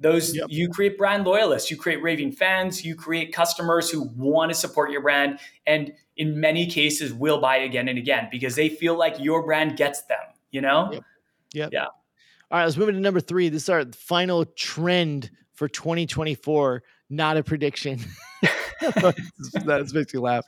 [0.00, 0.46] Those yep.
[0.48, 4.90] you create brand loyalists, you create raving fans, you create customers who want to support
[4.90, 9.16] your brand and in many cases will buy again and again because they feel like
[9.18, 10.18] your brand gets them,
[10.50, 10.90] you know?
[10.92, 11.02] Yep.
[11.52, 11.70] yep.
[11.72, 11.84] Yeah.
[12.50, 13.48] All right, let's move into number 3.
[13.48, 18.00] This is our final trend for 2024, not a prediction.
[18.80, 20.44] that makes me laugh.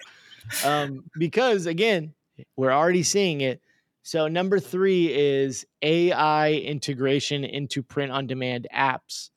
[0.64, 2.14] Um, because again,
[2.56, 3.60] we're already seeing it.
[4.02, 9.30] So number three is AI integration into print on demand apps.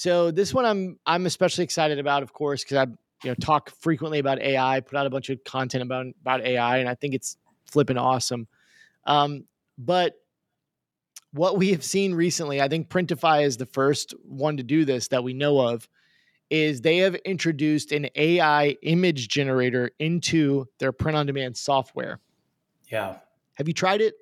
[0.00, 2.84] So this one I'm I'm especially excited about, of course, because I
[3.22, 6.78] you know talk frequently about AI, put out a bunch of content about about AI,
[6.78, 7.36] and I think it's
[7.66, 8.48] flipping awesome.
[9.04, 9.44] Um,
[9.76, 10.14] but
[11.32, 15.08] what we have seen recently, I think Printify is the first one to do this
[15.08, 15.86] that we know of
[16.48, 22.20] is they have introduced an AI image generator into their print on demand software.
[22.90, 23.16] Yeah.
[23.56, 24.14] Have you tried it?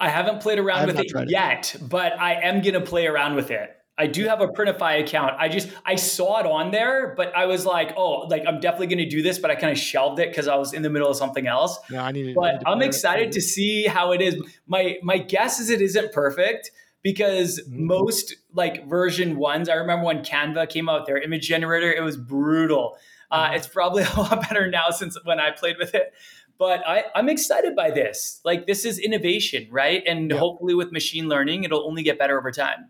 [0.00, 1.88] I haven't played around with it yet, it.
[1.88, 3.76] but I am going to play around with it.
[3.96, 5.34] I do have a Printify account.
[5.38, 8.88] I just I saw it on there, but I was like, oh, like I'm definitely
[8.88, 10.90] going to do this, but I kind of shelved it because I was in the
[10.90, 11.78] middle of something else.
[11.90, 12.34] No, I need.
[12.34, 14.42] But I'm excited to see how it is.
[14.66, 16.72] My my guess is it isn't perfect,
[17.04, 17.86] because mm-hmm.
[17.86, 22.16] most like version ones, I remember when Canva came out their image generator, it was
[22.16, 22.96] brutal.
[23.30, 23.54] Uh, mm-hmm.
[23.54, 26.12] it's probably a lot better now since when I played with it.
[26.58, 28.40] But I, I'm excited by this.
[28.44, 30.02] Like this is innovation, right?
[30.06, 30.38] And yep.
[30.38, 32.88] hopefully with machine learning, it'll only get better over time.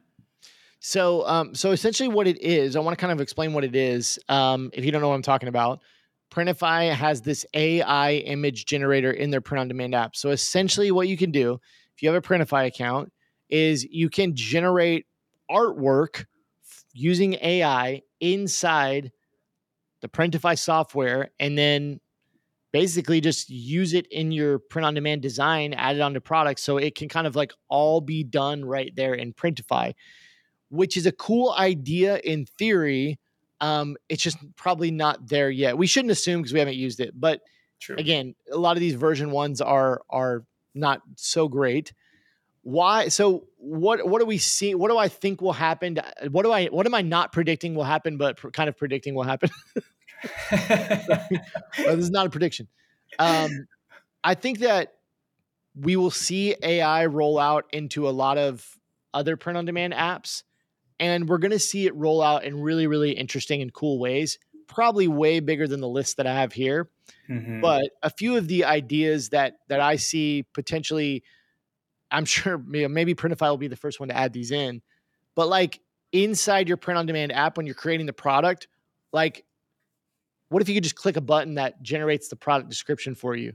[0.87, 3.75] So, um, so essentially, what it is, I want to kind of explain what it
[3.75, 4.19] is.
[4.29, 5.81] Um, if you don't know what I'm talking about,
[6.31, 10.15] Printify has this AI image generator in their print on demand app.
[10.15, 11.59] So, essentially, what you can do
[11.95, 13.11] if you have a Printify account,
[13.49, 15.07] is you can generate
[15.51, 16.27] artwork
[16.93, 19.11] using AI inside
[20.03, 21.99] the Printify software and then
[22.75, 26.77] basically just use it in your print on demand design, add it onto products so
[26.77, 29.95] it can kind of like all be done right there in Printify,
[30.75, 33.19] which is a cool idea in theory.
[33.61, 35.79] Um, it's just probably not there yet.
[35.79, 37.41] We shouldn't assume because we haven't used it, but
[37.81, 37.97] True.
[37.97, 40.45] again, a lot of these version ones are are
[40.75, 41.93] not so great
[42.65, 45.99] why so what what do we see what do i think will happen
[46.31, 49.15] what do i what am i not predicting will happen but pr- kind of predicting
[49.15, 49.51] will happen
[50.51, 52.67] this is not a prediction
[53.19, 53.51] um
[54.25, 54.95] i think that
[55.79, 58.67] we will see ai roll out into a lot of
[59.13, 60.43] other print on demand apps
[61.01, 64.39] and we're going to see it roll out in really really interesting and cool ways
[64.67, 66.89] probably way bigger than the list that i have here
[67.29, 67.61] mm-hmm.
[67.61, 71.23] but a few of the ideas that that i see potentially
[72.15, 74.81] I'm sure maybe Printify will be the first one to add these in.
[75.35, 75.81] But like
[76.13, 78.69] inside your print on demand app, when you're creating the product,
[79.13, 79.45] like
[80.49, 83.55] what if you could just click a button that generates the product description for you?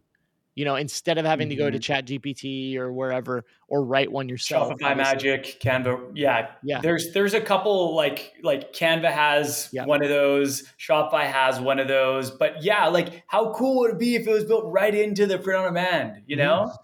[0.59, 1.51] You know, instead of having mm-hmm.
[1.51, 1.79] to go to mm-hmm.
[1.79, 4.73] Chat GPT or wherever or write one yourself.
[4.73, 6.11] Shopify Magic, Canva.
[6.15, 6.49] Yeah.
[6.65, 6.81] Yeah.
[6.81, 9.85] There's there's a couple like like Canva has yeah.
[9.85, 12.29] one of those, Shopify has one of those.
[12.29, 15.39] But yeah, like how cool would it be if it was built right into the
[15.39, 16.45] print on demand, you mm-hmm.
[16.45, 16.63] know?
[16.65, 16.75] Mm-hmm.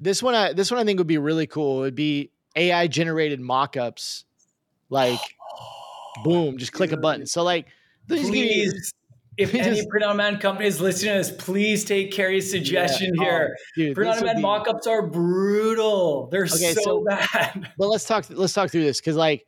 [0.00, 1.80] This one, I, this one I think would be really cool.
[1.80, 4.22] It would be AI generated mockups,
[4.90, 5.18] like
[6.22, 7.26] boom, just click a button.
[7.26, 7.66] So like,
[8.06, 8.94] please,
[9.38, 13.24] if any print on demand companies listening to this, please take Kerry's suggestion yeah.
[13.24, 13.56] here.
[13.58, 14.44] Oh, dude, print on demand be...
[14.44, 16.28] mockups are brutal.
[16.30, 17.72] They're okay, so, so bad.
[17.78, 18.26] But let's talk.
[18.28, 19.44] Let's talk through this because like.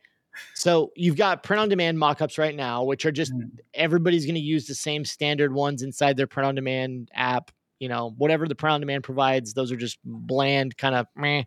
[0.55, 3.49] So you've got print on demand mockups right now, which are just mm.
[3.73, 7.89] everybody's going to use the same standard ones inside their print on demand app you
[7.89, 11.43] know, whatever the print on demand provides, those are just bland kind of meh.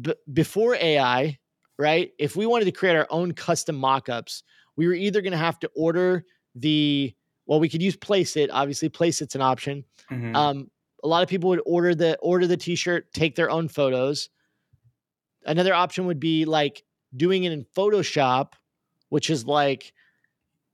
[0.00, 1.36] B- before AI,
[1.80, 2.12] right?
[2.16, 4.44] If we wanted to create our own custom mockups,
[4.76, 6.24] we were either going to have to order
[6.54, 7.12] the
[7.46, 8.48] well, we could use Placeit.
[8.52, 9.84] Obviously, Placeit's an option.
[10.10, 10.36] Mm-hmm.
[10.36, 10.70] Um,
[11.02, 14.28] a lot of people would order the order the T-shirt, take their own photos.
[15.44, 16.82] Another option would be like
[17.16, 18.54] doing it in Photoshop,
[19.08, 19.92] which is like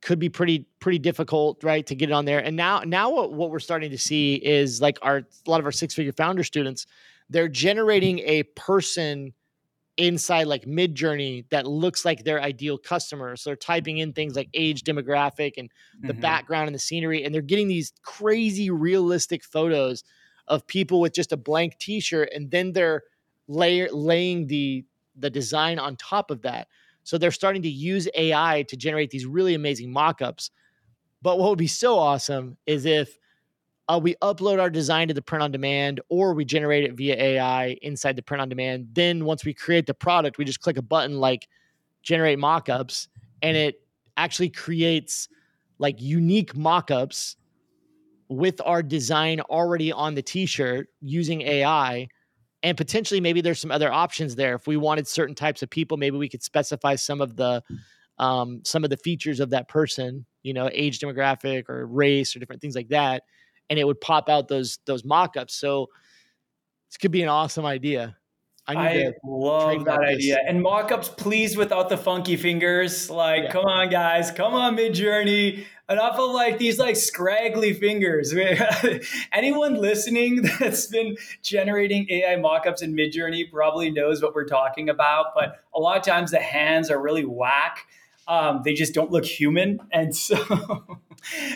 [0.01, 2.39] could be pretty pretty difficult, right, to get it on there.
[2.39, 5.67] And now now what, what we're starting to see is like our a lot of
[5.67, 6.87] our six figure founder students,
[7.29, 9.35] they're generating a person
[9.97, 13.37] inside like Midjourney that looks like their ideal customer.
[13.37, 15.71] So they're typing in things like age, demographic, and
[16.01, 16.21] the mm-hmm.
[16.21, 20.05] background and the scenery, and they're getting these crazy realistic photos
[20.49, 23.03] of people with just a blank T-shirt, and then they're
[23.49, 24.85] layer laying the
[25.17, 26.69] the design on top of that.
[27.05, 30.51] So they're starting to use AI to generate these really amazing mock-ups.
[31.21, 33.19] But what would be so awesome is if
[33.89, 37.17] uh, we upload our design to the print on demand or we generate it via
[37.17, 38.89] AI inside the print on demand.
[38.93, 41.49] Then once we create the product, we just click a button like
[42.03, 43.09] generate mockups
[43.43, 43.81] and it
[44.17, 45.29] actually creates
[45.79, 47.37] like unique mockups
[48.29, 52.09] with our design already on the t-shirt using AI
[52.63, 55.97] and potentially maybe there's some other options there if we wanted certain types of people
[55.97, 57.63] maybe we could specify some of the
[58.19, 62.39] um, some of the features of that person you know age demographic or race or
[62.39, 63.25] different things like that
[63.73, 65.89] and it would pop out those those mock-ups so
[66.91, 68.15] this could be an awesome idea
[68.67, 70.39] I, I love that idea.
[70.47, 73.11] And mockups, please, without the funky fingers.
[73.11, 73.51] Like, yeah.
[73.51, 75.65] come on, guys, come on, Midjourney.
[75.89, 78.33] Enough of like these like scraggly fingers.
[79.33, 85.35] Anyone listening that's been generating AI mockups in Midjourney probably knows what we're talking about.
[85.35, 87.87] But a lot of times the hands are really whack.
[88.29, 90.37] Um, they just don't look human, and so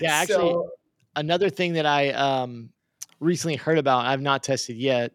[0.02, 0.14] yeah.
[0.14, 0.70] Actually, so,
[1.16, 2.70] another thing that I um,
[3.18, 5.12] recently heard about, I've not tested yet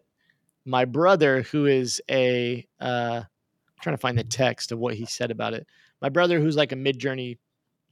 [0.64, 5.06] my brother, who is a uh, I'm trying to find the text of what he
[5.06, 5.66] said about it.
[6.00, 7.38] My brother, who's like a Midjourney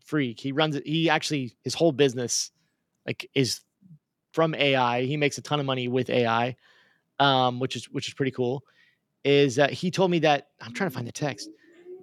[0.05, 0.87] freak, he runs it.
[0.87, 2.51] He actually his whole business
[3.07, 3.61] like is
[4.33, 5.03] from AI.
[5.03, 6.57] He makes a ton of money with AI,
[7.19, 8.65] um, which is which is pretty cool.
[9.25, 11.49] Is that he told me that I'm trying to find the text,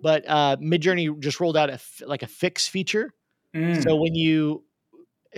[0.01, 3.13] but uh, Midjourney just rolled out a like a fix feature.
[3.55, 3.81] Mm.
[3.83, 4.63] So when you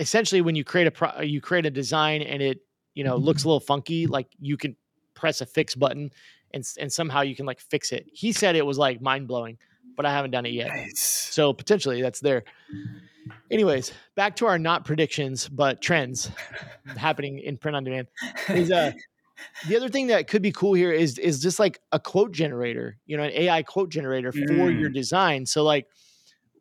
[0.00, 2.62] essentially when you create a pro, you create a design and it
[2.94, 4.74] you know looks a little funky, like you can
[5.14, 6.10] press a fix button
[6.52, 8.06] and and somehow you can like fix it.
[8.12, 9.58] He said it was like mind blowing,
[9.96, 10.68] but I haven't done it yet.
[10.68, 11.00] Nice.
[11.00, 12.44] So potentially that's there.
[13.50, 16.30] Anyways, back to our not predictions but trends
[16.96, 18.08] happening in print on demand.
[18.48, 18.92] Is uh
[19.68, 22.98] the other thing that could be cool here is is just like a quote generator,
[23.06, 24.46] you know, an AI quote generator mm.
[24.46, 24.94] for your mm.
[24.94, 25.46] design.
[25.46, 25.86] So like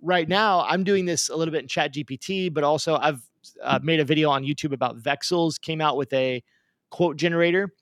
[0.02, 3.22] right now I'm doing this a little bit in Chat GPT, but also I've
[3.64, 5.60] uh, made a video on YouTube about Vexels.
[5.60, 6.44] Came out with a
[6.90, 7.74] quote generator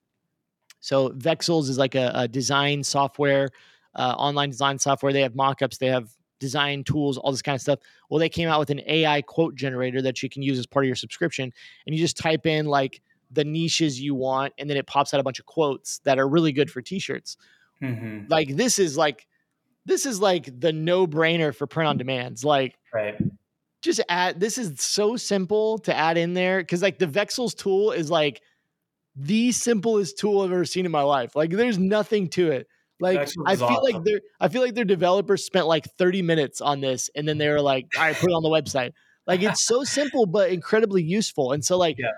[0.80, 3.50] so Vexels is like a, a design software,
[3.96, 5.12] uh, online design software.
[5.12, 7.80] They have mockups, they have design tools, all this kind of stuff.
[8.10, 10.86] Well, they came out with an AI quote generator that you can use as part
[10.86, 11.52] of your subscription,
[11.86, 13.02] and you just type in like
[13.32, 16.28] the niches you want, and then it pops out a bunch of quotes that are
[16.28, 17.38] really good for t-shirts.
[17.82, 18.28] Mm-hmm.
[18.30, 19.28] Like this is like
[19.86, 22.44] this is like the no-brainer for print on demands.
[22.44, 23.16] Like right.
[23.82, 27.92] Just add this is so simple to add in there because like the Vexels tool
[27.92, 28.42] is like
[29.16, 31.36] the simplest tool I've ever seen in my life.
[31.36, 32.68] Like there's nothing to it.
[33.00, 33.84] Like I feel awesome.
[33.84, 37.38] like their I feel like their developers spent like 30 minutes on this and then
[37.38, 38.94] they were like, all right, put it on the website.
[39.26, 41.52] Like it's so simple but incredibly useful.
[41.52, 42.12] And so like yeah.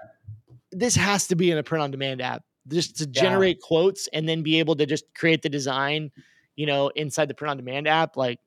[0.72, 3.22] this has to be in a print on demand app just to yeah.
[3.22, 6.12] generate quotes and then be able to just create the design,
[6.56, 8.16] you know, inside the print on demand app.
[8.16, 8.40] Like.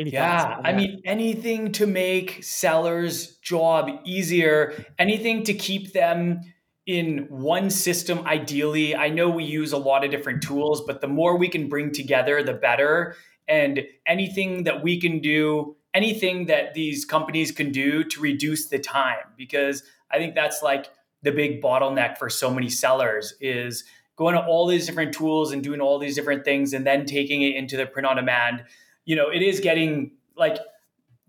[0.00, 6.40] Anything yeah, I mean, anything to make sellers' job easier, anything to keep them
[6.86, 8.96] in one system ideally.
[8.96, 11.92] I know we use a lot of different tools but the more we can bring
[11.92, 13.14] together the better.
[13.46, 18.78] And anything that we can do anything that these companies can do to reduce the
[18.78, 20.86] time because i think that's like
[21.22, 23.84] the big bottleneck for so many sellers is
[24.16, 27.42] going to all these different tools and doing all these different things and then taking
[27.42, 28.64] it into the print on demand
[29.04, 30.58] you know it is getting like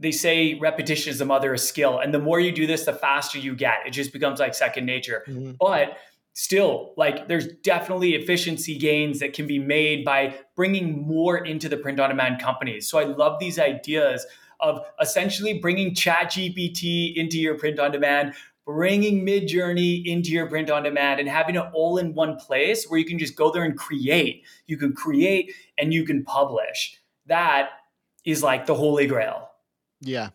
[0.01, 1.99] they say repetition is the mother of skill.
[1.99, 3.85] And the more you do this, the faster you get.
[3.85, 5.23] It just becomes like second nature.
[5.27, 5.51] Mm-hmm.
[5.59, 5.95] But
[6.33, 11.77] still, like there's definitely efficiency gains that can be made by bringing more into the
[11.77, 12.89] print on demand companies.
[12.89, 14.25] So I love these ideas
[14.59, 20.69] of essentially bringing chat gpt into your print on demand bringing midjourney into your print
[20.69, 23.63] on demand and having it all in one place where you can just go there
[23.63, 27.00] and create you can create and you can publish
[27.31, 27.69] that
[28.25, 29.47] is like the holy grail
[30.01, 30.29] yeah.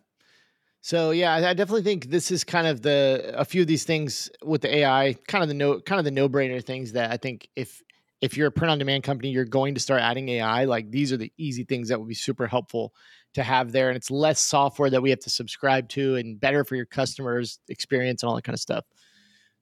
[0.80, 4.30] So yeah, I definitely think this is kind of the a few of these things
[4.44, 7.16] with the AI, kind of the no kind of the no brainer things that I
[7.16, 7.82] think if
[8.20, 10.64] if you're a print on demand company, you're going to start adding AI.
[10.64, 12.94] Like these are the easy things that would be super helpful
[13.34, 16.64] to have there, and it's less software that we have to subscribe to, and better
[16.64, 18.84] for your customers' experience and all that kind of stuff.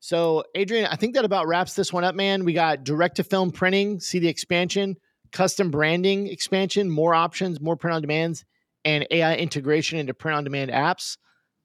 [0.00, 2.44] So, Adrian, I think that about wraps this one up, man.
[2.44, 4.98] We got direct to film printing, see the expansion,
[5.34, 8.44] custom branding expansion, more options, more print on demands,
[8.84, 11.18] and AI integration into print on demand apps.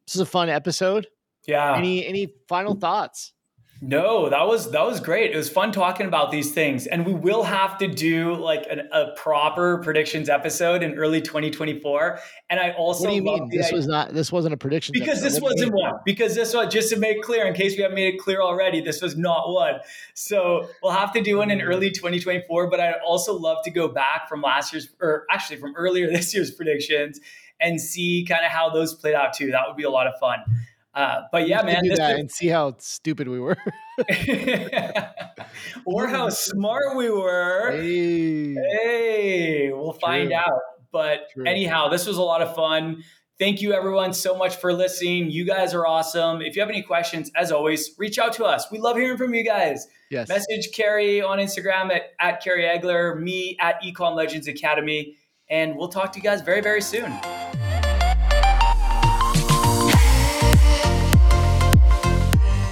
[0.05, 1.07] This is a fun episode.
[1.47, 1.77] Yeah.
[1.77, 3.33] Any any final thoughts?
[3.81, 5.31] No, that was that was great.
[5.31, 8.89] It was fun talking about these things, and we will have to do like an,
[8.91, 12.19] a proper predictions episode in early 2024.
[12.49, 14.91] And I also what do you mean this idea, was not this wasn't a prediction
[14.91, 15.25] because episode.
[15.25, 17.95] this what wasn't one because this was just to make clear in case we haven't
[17.95, 18.81] made it clear already.
[18.81, 19.75] This was not one,
[20.13, 22.69] so we'll have to do one in early 2024.
[22.69, 26.33] But I'd also love to go back from last year's or actually from earlier this
[26.33, 27.21] year's predictions
[27.61, 29.51] and see kind of how those played out too.
[29.51, 30.39] That would be a lot of fun.
[30.93, 33.57] Uh, but yeah, man, do that and see how stupid we were,
[35.85, 37.71] or how smart we were.
[37.71, 39.99] Hey, hey we'll True.
[39.99, 40.59] find out.
[40.91, 41.45] But True.
[41.45, 43.03] anyhow, this was a lot of fun.
[43.37, 45.29] Thank you, everyone, so much for listening.
[45.29, 46.41] You guys are awesome.
[46.41, 48.65] If you have any questions, as always, reach out to us.
[48.69, 49.87] We love hearing from you guys.
[50.11, 50.27] Yes.
[50.27, 55.15] Message Kerry on Instagram at, at Kerry Egeler, me at Ecom Legends Academy,
[55.49, 57.17] and we'll talk to you guys very, very soon.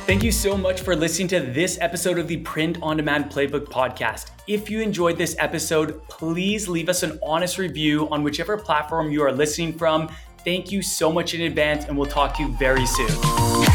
[0.07, 3.65] Thank you so much for listening to this episode of the Print on Demand Playbook
[3.65, 4.31] podcast.
[4.47, 9.21] If you enjoyed this episode, please leave us an honest review on whichever platform you
[9.21, 10.07] are listening from.
[10.45, 13.66] Thank you so much in advance, and we'll talk to you very soon.